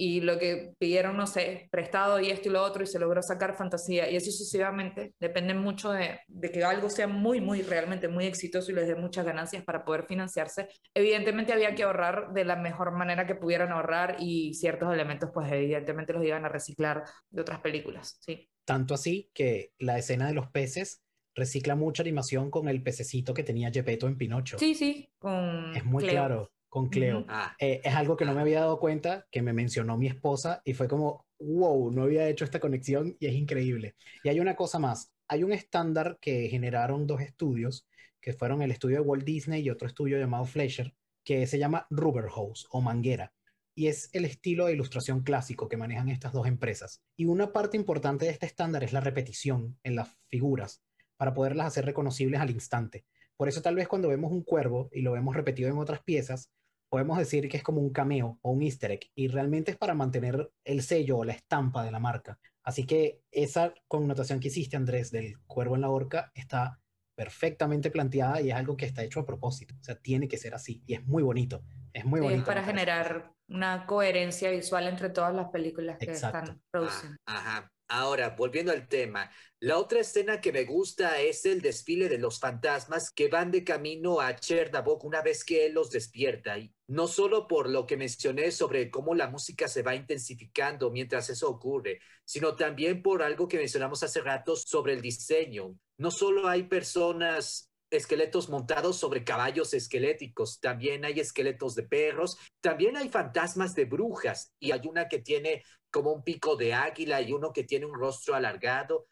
[0.00, 3.20] y lo que pidieron, no sé, prestado y esto y lo otro, y se logró
[3.20, 4.08] sacar fantasía.
[4.08, 5.12] Y así sucesivamente.
[5.18, 8.94] Depende mucho de, de que algo sea muy, muy, realmente muy exitoso y les dé
[8.94, 10.68] muchas ganancias para poder financiarse.
[10.94, 15.50] Evidentemente había que ahorrar de la mejor manera que pudieran ahorrar y ciertos elementos, pues
[15.50, 18.18] evidentemente los iban a reciclar de otras películas.
[18.20, 18.48] Sí.
[18.64, 21.02] Tanto así que la escena de los peces
[21.34, 24.58] recicla mucha animación con el pececito que tenía Gepetto en Pinocho.
[24.58, 27.24] Sí, sí, con Es muy claro, con Cleo.
[27.28, 30.62] Ah, Eh, es algo que no me había dado cuenta, que me mencionó mi esposa
[30.64, 33.96] y fue como, wow, no había hecho esta conexión y es increíble.
[34.22, 37.86] Y hay una cosa más, hay un estándar que generaron dos estudios,
[38.20, 40.94] que fueron el estudio de Walt Disney y otro estudio llamado Fleischer,
[41.24, 43.32] que se llama Rubber Hose o manguera.
[43.74, 47.00] Y es el estilo de ilustración clásico que manejan estas dos empresas.
[47.16, 50.82] Y una parte importante de este estándar es la repetición en las figuras
[51.16, 53.04] para poderlas hacer reconocibles al instante.
[53.36, 56.50] Por eso tal vez cuando vemos un cuervo y lo vemos repetido en otras piezas,
[56.88, 59.94] podemos decir que es como un cameo o un easter egg y realmente es para
[59.94, 62.38] mantener el sello o la estampa de la marca.
[62.62, 66.80] Así que esa connotación que hiciste, Andrés, del cuervo en la horca está
[67.14, 69.74] perfectamente planteada y es algo que está hecho a propósito.
[69.80, 71.62] O sea, tiene que ser así y es muy bonito.
[71.92, 72.40] Es muy Sí, bonito.
[72.42, 76.38] es para generar una coherencia visual entre todas las películas que Exacto.
[76.38, 77.16] están produciendo.
[77.26, 77.72] Ah, ajá.
[77.90, 79.30] Ahora, volviendo al tema,
[79.60, 83.64] la otra escena que me gusta es el desfile de los fantasmas que van de
[83.64, 86.58] camino a Chernabog una vez que él los despierta.
[86.58, 91.30] Y no solo por lo que mencioné sobre cómo la música se va intensificando mientras
[91.30, 95.74] eso ocurre, sino también por algo que mencionamos hace rato sobre el diseño.
[95.96, 102.96] No solo hay personas esqueletos montados sobre caballos esqueléticos, también hay esqueletos de perros, también
[102.96, 107.32] hay fantasmas de brujas y hay una que tiene como un pico de águila y
[107.32, 109.06] uno que tiene un rostro alargado.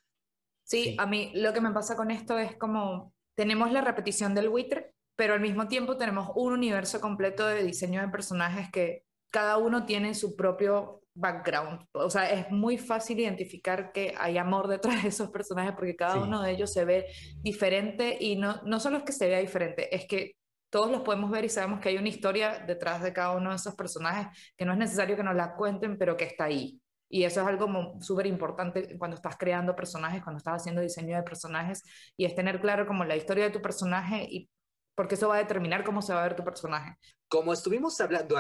[0.65, 0.97] Sí, Sí.
[0.99, 4.93] a mí lo que me pasa con esto es como tenemos la repetición del buitre,
[5.15, 9.87] pero al mismo tiempo tenemos un universo completo de diseño de personajes que cada uno
[9.87, 11.81] tiene su propio background.
[11.93, 16.15] O sea, es muy fácil identificar que hay amor detrás de esos personajes porque cada
[16.15, 16.21] Sí.
[16.21, 17.07] uno de ellos se ve
[17.43, 20.33] diferente y no, no solo es que se vea diferente, es que
[20.71, 23.57] todos los podemos ver y sabemos que hay una historia detrás de cada uno de
[23.57, 26.81] esos personajes que no es necesario que nos la cuenten, pero que está ahí.
[27.09, 31.23] Y eso es algo súper importante cuando estás creando personajes, cuando estás haciendo diseño de
[31.23, 31.83] personajes,
[32.17, 34.51] y es tener claro como la historia de tu personaje y
[34.97, 36.97] porque eso va a determinar cómo se va a ver tu personaje.
[37.29, 38.37] Como estuvimos hablando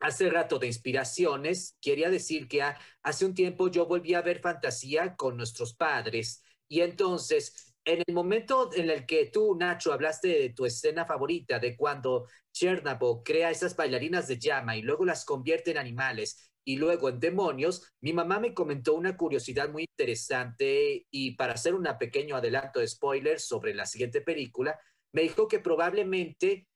[0.00, 4.40] hace rato de inspiraciones, quería decir que ha- hace un tiempo yo volví a ver
[4.40, 6.42] fantasía con nuestros padres.
[6.68, 11.58] Y entonces en el momento en el que tú, Nacho, hablaste de tu escena favorita,
[11.58, 16.76] de cuando Chernobyl crea esas bailarinas de llama y luego las convierte en animales y
[16.76, 21.88] luego en demonios, mi mamá me comentó una curiosidad muy interesante y para hacer un
[21.98, 24.78] pequeño adelanto de spoilers sobre la siguiente película,
[25.12, 26.67] me dijo que probablemente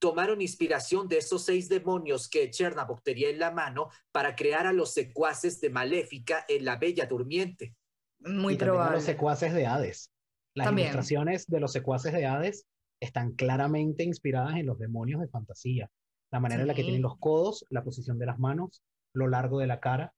[0.00, 4.72] tomaron inspiración de esos seis demonios que Chernobyl tenía en la mano para crear a
[4.72, 7.76] los secuaces de Maléfica en La Bella Durmiente.
[8.18, 8.96] Muy y también a probable.
[8.96, 10.10] los secuaces de Hades.
[10.54, 10.88] Las También.
[10.88, 12.66] ilustraciones de los secuaces de Hades
[13.00, 15.88] están claramente inspiradas en los demonios de fantasía.
[16.32, 18.82] La manera en la que tienen los codos, la posición de las manos,
[19.14, 20.12] lo largo de la cara,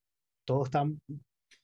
[0.45, 0.85] todo está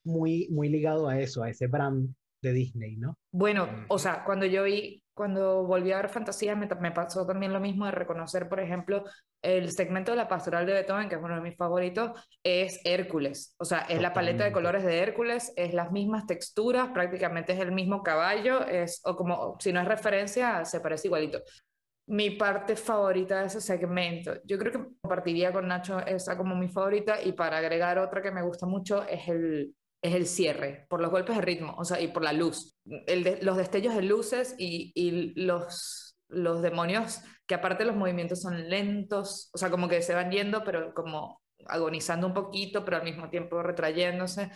[0.04, 3.16] muy, muy ligado a eso, a ese brand de Disney, ¿no?
[3.32, 3.98] Bueno, o Ujú.
[4.02, 7.84] sea, cuando yo vi, cuando volví a ver Fantasía, me, me pasó también lo mismo
[7.86, 9.04] de reconocer, por ejemplo,
[9.42, 12.12] el segmento de la pastoral de Beethoven, que es uno de mis favoritos,
[12.42, 13.54] es Hércules.
[13.58, 17.60] O sea, es la paleta de colores de Hércules, es las mismas texturas, prácticamente es
[17.60, 21.40] el mismo caballo, es, o como, si no es referencia, se parece igualito.
[22.06, 26.68] Mi parte favorita de ese segmento, yo creo que compartiría con Nacho esa como mi
[26.68, 31.00] favorita y para agregar otra que me gusta mucho es el, es el cierre, por
[31.00, 32.76] los golpes de ritmo, o sea, y por la luz.
[33.06, 38.40] El de- los destellos de luces y, y los, los demonios, que aparte los movimientos
[38.40, 42.96] son lentos, o sea, como que se van yendo, pero como agonizando un poquito, pero
[42.98, 44.50] al mismo tiempo retrayéndose.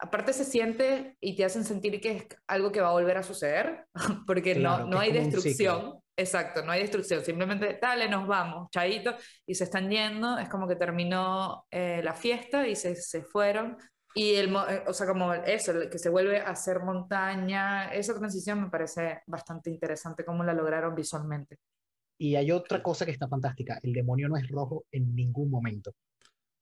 [0.00, 3.22] Aparte se siente y te hacen sentir que es algo que va a volver a
[3.22, 3.86] suceder,
[4.26, 6.00] porque Claro, no, no hay destrucción.
[6.16, 9.14] Exacto, no hay destrucción, simplemente dale, nos vamos, chaito,
[9.46, 13.76] y se están yendo, es como que terminó eh, la fiesta y se, se fueron,
[14.18, 18.14] y el, eh, o sea, como eso, el que se vuelve a hacer montaña, esa
[18.18, 21.56] transición me parece bastante interesante cómo la lograron visualmente.
[22.20, 25.92] Y hay otra cosa que está fantástica, el demonio no es rojo en ningún momento.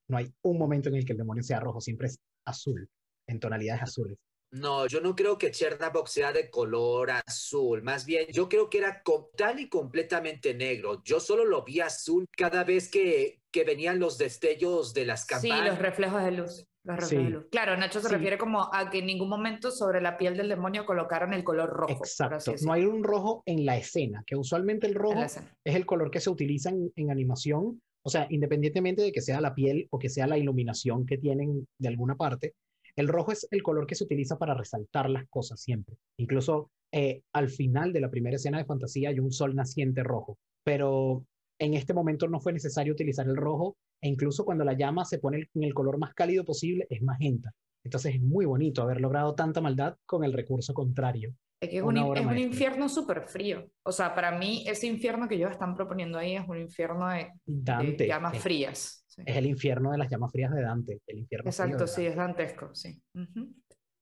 [0.09, 2.89] No hay un momento en el que el demonio sea rojo, siempre es azul,
[3.27, 4.19] en tonalidades azules.
[4.53, 7.83] No, yo no creo que Chernobyl sea de color azul.
[7.83, 11.03] Más bien, yo creo que era total y completamente negro.
[11.05, 15.49] Yo solo lo vi azul cada vez que, que venían los destellos de las Sí,
[15.49, 15.69] campanas.
[15.71, 16.65] los reflejos de luz.
[16.87, 17.17] Los Sí.
[17.17, 17.47] de luz.
[17.51, 18.15] Claro, Nacho se Sí.
[18.15, 21.69] refiere como a que en ningún momento sobre la piel del demonio colocaron el color
[21.71, 21.93] rojo.
[21.93, 26.11] Exacto, no hay un rojo en la escena, que usualmente el rojo es el color
[26.11, 29.99] que se utiliza en, en animación, o sea, independientemente de que sea la piel o
[29.99, 32.55] que sea la iluminación que tienen de alguna parte,
[32.95, 35.97] el rojo es el color que se utiliza para resaltar las cosas siempre.
[36.19, 40.39] Incluso eh, al final de la primera escena de fantasía hay un sol naciente rojo,
[40.65, 41.25] pero
[41.59, 45.19] en este momento no fue necesario utilizar el rojo e incluso cuando la llama se
[45.19, 47.53] pone en el color más cálido posible es magenta.
[47.85, 51.35] Entonces es muy bonito haber logrado tanta maldad con el recurso contrario.
[51.61, 53.71] Es que es un, es infierno súper frío.
[53.83, 57.17] O sea, para mí ese infierno que ellos están proponiendo ahí es un infierno de,
[57.19, 59.05] de Dante llamas es, frías.
[59.07, 59.23] sí.
[59.25, 62.17] es el infierno de las llamas frías de Dante, el infierno Exacto, de sí, es
[62.17, 63.01] dantesco, sí.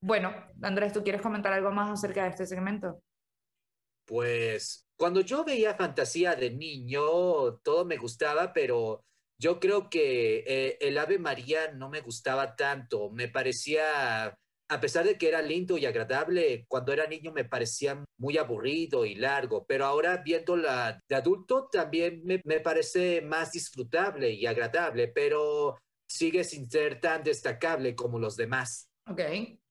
[0.01, 0.33] Bueno,
[0.63, 3.01] Andrés, ¿tú quieres comentar algo más acerca de este segmento?
[4.07, 9.05] Pues cuando yo veía fantasía de niño, todo me gustaba, pero
[9.39, 13.11] yo creo que eh, el Ave María no me gustaba tanto.
[13.11, 14.29] Me parecía,
[14.69, 19.05] a pesar de que era lindo y agradable, cuando era niño me parecía muy aburrido
[19.05, 25.09] y largo, pero ahora viéndola de adulto también me, me parece más disfrutable y agradable,
[25.09, 25.77] pero
[26.09, 28.89] sigue sin ser tan destacable como los demás.
[29.09, 29.21] Ok.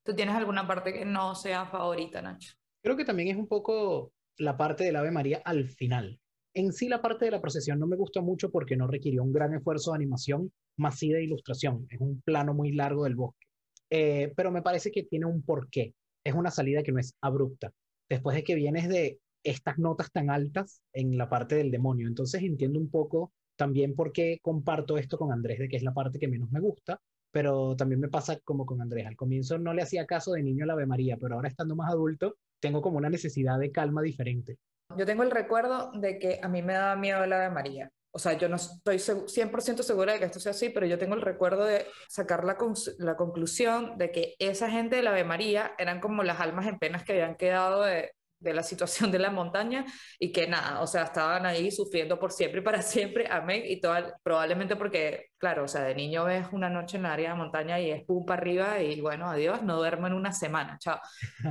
[0.06, 2.54] ¿Tú tienes alguna parte que no sea favorita, Nacho?
[2.84, 6.20] Creo que también es un poco la parte del Ave María al final.
[6.54, 9.34] En sí la parte de la procesión no me gusta mucho porque no requirió un
[9.34, 11.88] gran esfuerzo de animación, más sí ilustración.
[11.90, 13.48] Es un plano muy largo del bosque.
[13.90, 15.94] Eh, pero me parece que tiene un porqué.
[16.24, 17.72] Es una salida que no es abrupta.
[18.10, 22.08] Después de que vienes de estas notas tan altas en la parte del demonio.
[22.08, 25.94] Entonces entiendo un poco también por qué comparto esto con Andrés, de que es la
[25.94, 27.00] parte que menos me gusta,
[27.32, 29.06] pero también me pasa como con Andrés.
[29.06, 31.92] Al comienzo no le hacía caso de niño a Ave María, pero ahora estando más
[31.92, 34.58] adulto, tengo como una necesidad de calma diferente.
[34.98, 37.90] Yo tengo el recuerdo de que a mí me daba miedo la de María.
[38.16, 41.00] O sea, yo no estoy segu- 100% segura de que esto sea así, pero yo
[41.00, 42.58] tengo el recuerdo de sacar la,
[43.00, 46.78] la conclusión de que esa gente de la Ave María eran como las almas en
[46.78, 49.86] penas que habían quedado de, de la situación de la montaña
[50.20, 53.82] y que nada, o sea, estaban ahí sufriendo por siempre y para siempre, amén, y
[53.82, 57.36] toda, probablemente porque, claro, o sea, de niño ves una noche en la área de
[57.38, 61.00] montaña y es pum para arriba y bueno, adiós, no duermo en una semana, chao.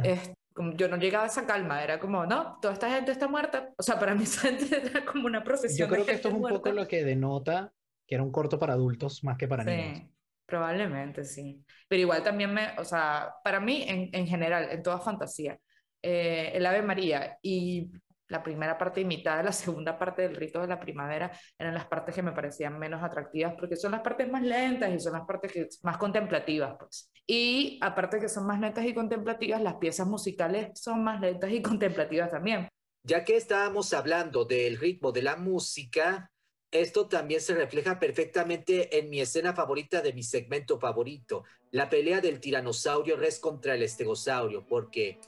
[0.03, 3.29] Es- como- yo no llegaba a esa calma, era como, no, toda esta gente está
[3.29, 3.73] muerta.
[3.77, 6.35] O sea, para mí esa gente era como una procesión Yo creo que esto es
[6.35, 6.73] un poco muerta.
[6.73, 7.73] lo que denota
[8.07, 9.99] que era un corto para adultos más que para niños.
[9.99, 10.11] Sí,
[10.47, 11.65] probablemente sí.
[11.89, 15.59] Pero igual también me, o sea, para mí en, en general, en toda fantasía,
[16.03, 17.91] eh, el Ave María y
[18.33, 21.75] la primera parte y mitad de la segunda parte del rito de la primavera eran
[21.75, 25.13] las partes que me parecían menos atractivas porque son las partes más lentas y son
[25.13, 27.11] las partes que, más contemplativas, pues.
[27.27, 31.63] Y aparte que son más lentas y contemplativas, las piezas musicales son más lentas y
[31.71, 32.69] contemplativas también.
[33.05, 36.31] Ya que estábamos hablando del ritmo de la música,
[36.71, 42.21] esto también se refleja perfectamente en mi escena favorita de mi segmento favorito, la pelea
[42.21, 45.19] del tiranosaurio res contra el estegosaurio, porque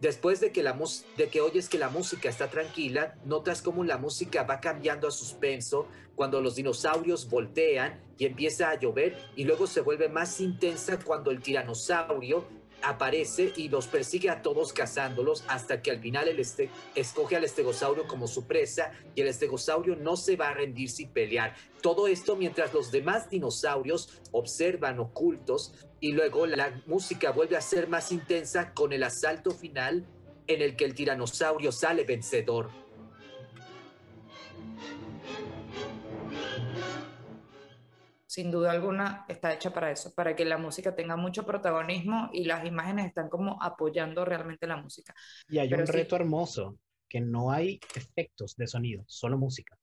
[0.00, 0.76] después de que, la
[1.16, 5.10] de que oyes que la música está tranquila, notas cómo la música va cambiando a
[5.10, 10.98] suspenso cuando los dinosaurios voltean y empieza a llover y luego se vuelve más intensa
[10.98, 12.44] cuando el tiranosaurio
[12.82, 17.44] aparece y los persigue a todos cazándolos hasta que al final el este, escoge al
[17.44, 21.54] estegosaurio como su presa y el estegosaurio no se va a rendir sin pelear.
[21.82, 27.88] Todo esto mientras los demás dinosaurios observan ocultos y luego la música vuelve a ser
[27.88, 30.06] más intensa con el asalto final
[30.46, 32.70] en el que el tiranosaurio sale vencedor.
[38.30, 42.44] sin duda alguna está hecha para eso, para que la música tenga mucho protagonismo y
[42.44, 45.12] las imágenes están como apoyando realmente la música.
[45.48, 46.78] Y hay un reto hermoso,
[47.08, 49.76] que no hay efectos de sonido, solo música.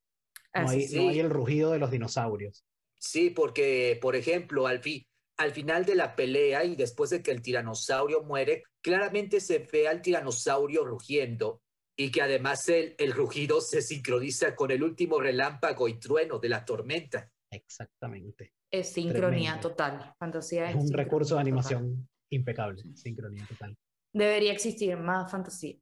[0.55, 2.63] No, hay, no hay, el rugido de los dinosaurios.
[2.97, 4.79] Sí, porque, por ejemplo, al,
[5.37, 9.87] al final de la pelea y después de que el tiranosaurio muere, claramente se ve
[9.87, 11.61] al tiranosaurio rugiendo
[11.95, 16.49] y que además el, el rugido se sincroniza con el último relámpago y trueno de
[16.49, 17.29] la tormenta.
[17.51, 18.53] Exactamente.
[18.71, 20.13] Es sincronía total.
[20.19, 22.83] Fantasía es, un recurso de animación impecable.
[22.95, 23.75] Sincronía total.
[24.13, 25.75] Debería existir más fantasía.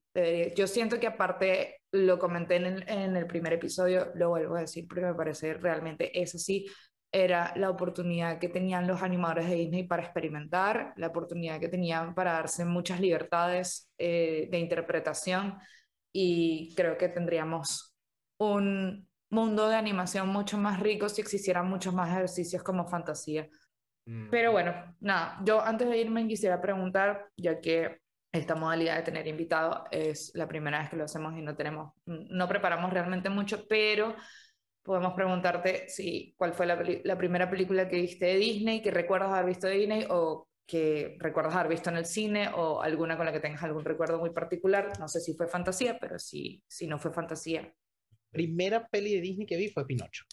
[0.56, 4.62] Yo siento que aparte, lo comenté en el, en el primer episodio, lo vuelvo a
[4.62, 6.66] decir porque me parece realmente eso sí,
[7.12, 12.14] era la oportunidad que tenían los animadores de Disney para experimentar, la oportunidad que tenían
[12.14, 15.58] para darse muchas libertades eh, de interpretación
[16.14, 17.96] y creo que tendríamos
[18.38, 23.48] un, mundo de animación mucho más rico si existieran muchos más ejercicios como fantasía.
[24.08, 24.30] Mm.
[24.30, 28.00] Pero bueno, nada, yo antes de irme quisiera preguntar, ya que
[28.32, 31.94] esta modalidad de tener invitado es la primera vez que lo hacemos y no tenemos,
[32.06, 34.16] no preparamos realmente mucho, pero
[34.86, 39.32] podemos preguntarte si cuál fue la, la primera película que viste de Disney, que recuerdas
[39.32, 43.26] haber visto de Disney o que recuerdas haber visto en el cine o alguna con
[43.26, 44.94] la que tengas algún recuerdo muy particular.
[45.00, 47.74] No sé si fue fantasía, pero si, si no fue fantasía,
[48.32, 50.26] primera peli de Disney que vi fue Pinocho.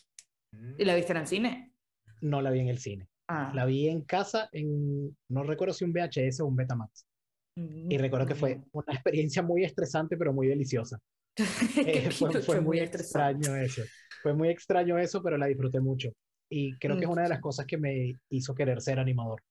[0.79, 1.73] ¿Y la viste en el cine?
[2.21, 3.09] No la vi en el cine.
[3.29, 3.53] Ah.
[3.55, 7.07] La vi en casa, en, no recuerdo si un VHS o un Betamax.
[7.55, 8.65] Y recuerdo que fue mm.
[8.73, 10.99] una experiencia muy estresante, pero muy deliciosa.
[11.87, 13.83] Eh, fue, muy extraño eso.
[14.23, 16.11] Fue muy extraño eso, pero la disfruté mucho.
[16.49, 19.43] Y creo que es una de las cosas que me hizo querer ser animador.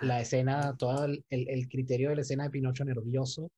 [0.00, 3.50] La escena, todo el, el, criterio de la escena de Pinocho nervioso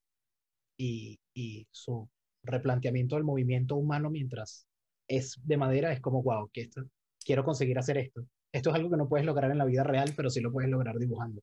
[0.77, 2.09] y, y su
[2.43, 4.67] replanteamiento del movimiento humano mientras
[5.09, 6.83] es de madera, es como, wow, que esto,
[7.25, 8.25] quiero conseguir hacer esto.
[8.53, 10.71] Esto es algo que no puedes lograr en la vida real, pero sí lo puedes
[10.71, 11.41] lograr dibujando.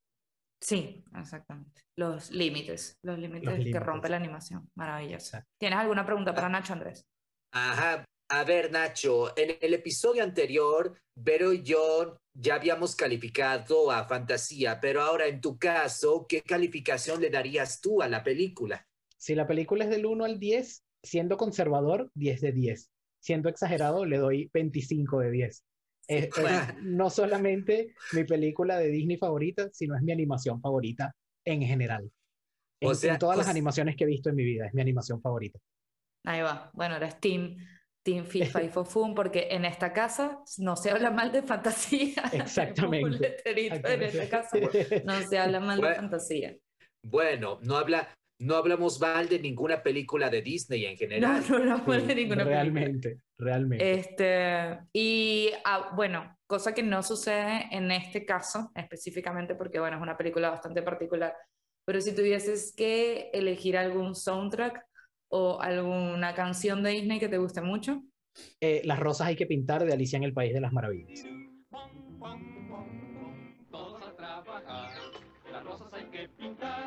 [0.61, 1.83] Sí, exactamente.
[1.95, 4.69] Los límites, los límites que rompe la animación.
[4.75, 5.37] Maravilloso.
[5.59, 7.05] ¿Tienes alguna pregunta para Nacho, Andrés?
[7.51, 8.03] Ajá.
[8.30, 14.80] A ver, Nacho, en el episodio anterior, Vero y yo ya habíamos calificado a Fantasía,
[14.82, 18.86] pero ahora en tu caso, ¿qué calificación le darías tú a la película?
[19.17, 22.91] Si la película es del 1 al 10, siendo conservador, 10 de 10.
[23.19, 25.63] Siendo exagerado, le doy 25 de 10.
[26.07, 26.30] Es,
[26.82, 32.11] no solamente mi película de Disney favorita, sino es mi animación favorita en general.
[32.80, 35.21] En, o sea, todas las animaciones que he visto en mi vida, es mi animación
[35.21, 35.59] favorita.
[36.26, 36.69] Ahí va.
[36.73, 37.57] Bueno, eres Team,
[38.05, 42.23] team FIFA y Fofun, porque en esta casa no se habla mal de fantasía.
[42.31, 43.37] Exactamente.
[43.43, 44.59] En esta casa
[45.03, 46.55] no se habla mal de fantasía.
[47.03, 48.07] Bueno, no habla,
[48.39, 51.43] no hablamos mal de ninguna película de Disney en general.
[51.49, 57.67] No, no hablamos de ninguna realmente, Realmente, Este, y ah, bueno, cosa que no sucede
[57.71, 61.35] en este caso específicamente porque, bueno, es una película bastante particular.
[61.87, 64.85] Pero si tuvieses que elegir algún soundtrack
[65.36, 68.01] o alguna canción de Disney que te guste mucho.
[68.61, 71.25] Eh, las rosas hay que pintar de Alicia en el País de las Maravillas.
[73.69, 74.91] Todos a trabajar,
[75.51, 76.86] las rosas hay que pintar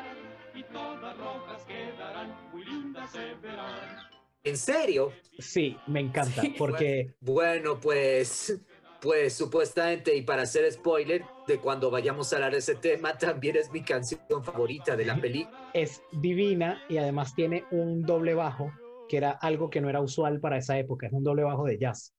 [0.71, 3.99] todas rojas quedarán, muy lindas se verán.
[4.43, 5.11] ¿En serio?
[5.37, 7.13] Sí, me encanta, porque...
[7.19, 8.59] Bueno, pues,
[9.01, 13.55] pues supuestamente, y para hacer spoiler, de cuando vayamos a hablar de ese tema, también
[13.55, 15.71] es mi canción favorita de la película.
[15.73, 18.71] Es divina y además tiene un doble bajo,
[19.07, 21.77] que era algo que no era usual para esa época, es un doble bajo de
[21.77, 22.13] jazz.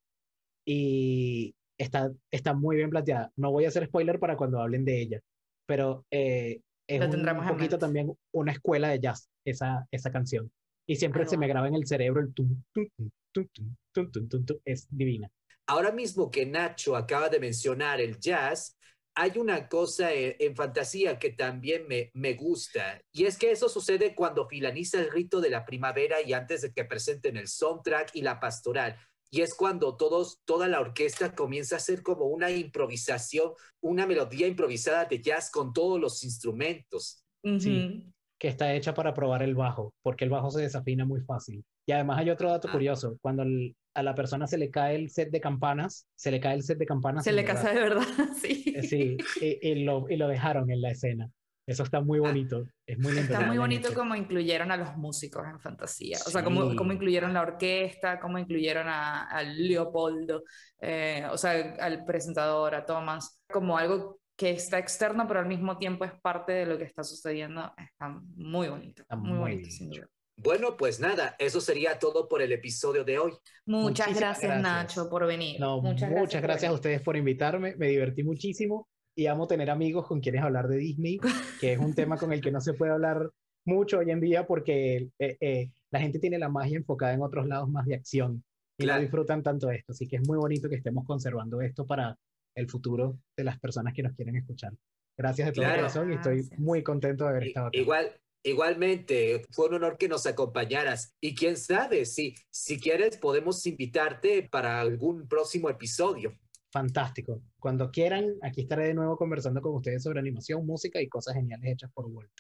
[0.66, 3.30] Y está, está muy bien planteada.
[3.36, 5.20] No voy a hacer spoiler para cuando hablen de ella,
[5.66, 10.50] pero eh, es un, poquito también una escuela de jazz, esa, esa canción.
[10.88, 14.10] Y siempre se me graba en el cerebro el tum, tum, tum, tum, tum, tum,
[14.10, 14.56] tum, tum, tum.
[14.64, 15.30] Es divina.
[15.70, 18.76] Ahora mismo que Nacho acaba de mencionar el jazz,
[19.14, 23.68] hay una cosa en, en fantasía que también me, me gusta, y es que eso
[23.68, 28.10] sucede cuando finaliza el rito de la primavera y antes de que presenten el soundtrack
[28.14, 28.96] y la pastoral.
[29.30, 34.48] Y es cuando todos, toda la orquesta comienza a hacer como una improvisación, una melodía
[34.48, 37.24] improvisada de jazz con todos los instrumentos.
[37.44, 38.12] Sí.
[38.40, 41.62] Que está hecha para probar el bajo, porque el bajo se desafina muy fácil.
[41.86, 42.72] Y además hay otro dato Ah.
[42.72, 46.40] curioso, cuando el- a la persona se le cae el set de campanas, se le
[46.40, 47.22] cae el set de campanas.
[47.24, 48.02] Se le casa de verdad,
[48.42, 48.64] sí.
[48.74, 51.28] Eh, Sí, y, y lo, y lo dejaron en la escena.
[51.66, 52.22] Eso está muy Ah.
[52.22, 53.18] bonito, es muy.
[53.18, 56.16] Está muy bonito como incluyeron a los músicos en fantasía.
[56.26, 56.76] O sea, cómo, Sí.
[56.76, 60.44] cómo incluyeron la orquesta, cómo incluyeron a, a Leopoldo,
[60.80, 65.76] eh, o sea, al presentador, a Thomas, como algo que está externo, pero al mismo
[65.76, 67.74] tiempo es parte de lo que está sucediendo.
[67.76, 70.08] Está muy bonito, Está muy, muy bonito, bien sin duda.
[70.38, 73.32] Bueno, pues nada, eso sería todo por el episodio de hoy.
[73.66, 74.62] Muchas gracias, gracias.
[74.62, 75.60] Nacho, por venir.
[75.60, 79.68] No, muchas muchas, gracias, gracias a ustedes por invitarme, me divertí muchísimo y amo tener
[79.68, 81.20] amigos con quienes hablar de Disney,
[81.60, 83.28] que es un tema con el que no se puede hablar
[83.66, 87.46] mucho hoy en día porque eh, eh, la gente tiene la magia enfocada en otros
[87.46, 88.42] lados más de acción
[88.78, 89.00] y Claro.
[89.00, 92.16] no disfrutan tanto esto, así que es muy bonito que estemos conservando esto para
[92.60, 94.72] el futuro de las personas que nos quieren escuchar.
[95.16, 95.80] Gracias de todo Claro.
[95.82, 96.58] corazón y estoy Gracias.
[96.60, 97.78] muy contento de haber estado acá.
[97.78, 101.14] Igual, igualmente, fue un honor que nos acompañaras.
[101.20, 106.38] Y quién sabe, si, si quieres, podemos invitarte para algún próximo episodio.
[106.72, 107.42] Fantástico.
[107.58, 111.72] Cuando quieran, aquí estaré de nuevo conversando con ustedes sobre animación, música y cosas geniales
[111.72, 112.30] hechas por Walt.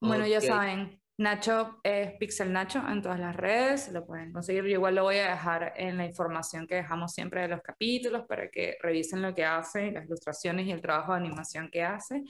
[0.00, 0.44] Bueno, ya Ok.
[0.44, 4.64] saben, Nacho es Pixel Nacho en todas las redes, lo pueden conseguir.
[4.64, 8.24] Yo igual lo voy a dejar en la información que dejamos siempre de los capítulos
[8.28, 12.22] para que revisen lo que hace, las ilustraciones y el trabajo de animación que hace.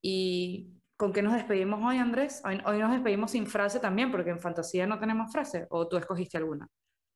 [0.00, 2.40] ¿Y con qué nos despedimos hoy, Andrés?
[2.44, 5.98] Hoy, hoy nos despedimos sin frase también, porque en fantasía no tenemos frase, o tú
[5.98, 6.68] escogiste alguna.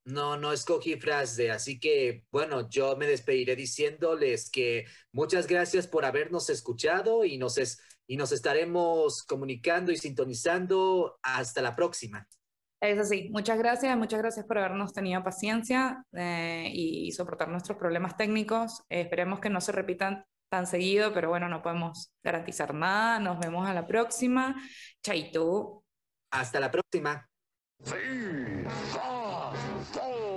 [0.05, 6.05] No, no escogí frase, así que bueno, yo me despediré diciéndoles que muchas gracias por
[6.05, 11.19] habernos escuchado y nos, es- y nos estaremos comunicando y sintonizando.
[11.23, 12.27] Hasta la próxima.
[12.81, 18.17] Es así, muchas gracias, muchas gracias por habernos tenido paciencia eh, y soportar nuestros problemas
[18.17, 18.83] técnicos.
[18.91, 23.19] Eh, esperemos que no se repitan tan seguido, pero bueno, no podemos garantizar nada.
[23.19, 24.55] Nos vemos a la próxima.
[25.03, 25.83] Chaito.
[26.31, 27.27] Hasta la próxima.
[27.83, 27.95] Sí,
[28.93, 30.36] fom,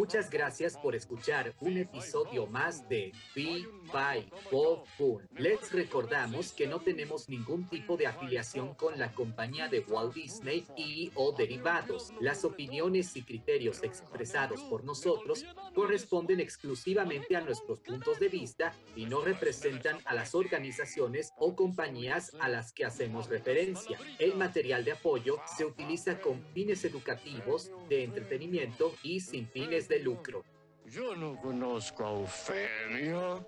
[0.00, 5.28] Muchas gracias por escuchar un episodio más de Be Bye Bo Fun.
[5.36, 10.64] Les recordamos que no tenemos ningún tipo de afiliación con la compañía de Walt Disney
[10.74, 12.14] y o derivados.
[12.18, 15.44] Las opiniones y criterios expresados por nosotros
[15.74, 22.34] corresponden exclusivamente a nuestros puntos de vista y no representan a las organizaciones o compañías
[22.40, 23.98] a las que hacemos referencia.
[24.18, 29.98] El material de apoyo se utiliza con fines educativos, de entretenimiento y sin fines de
[29.98, 30.44] lucro.
[30.86, 33.44] Yo no conozco a Ofelia.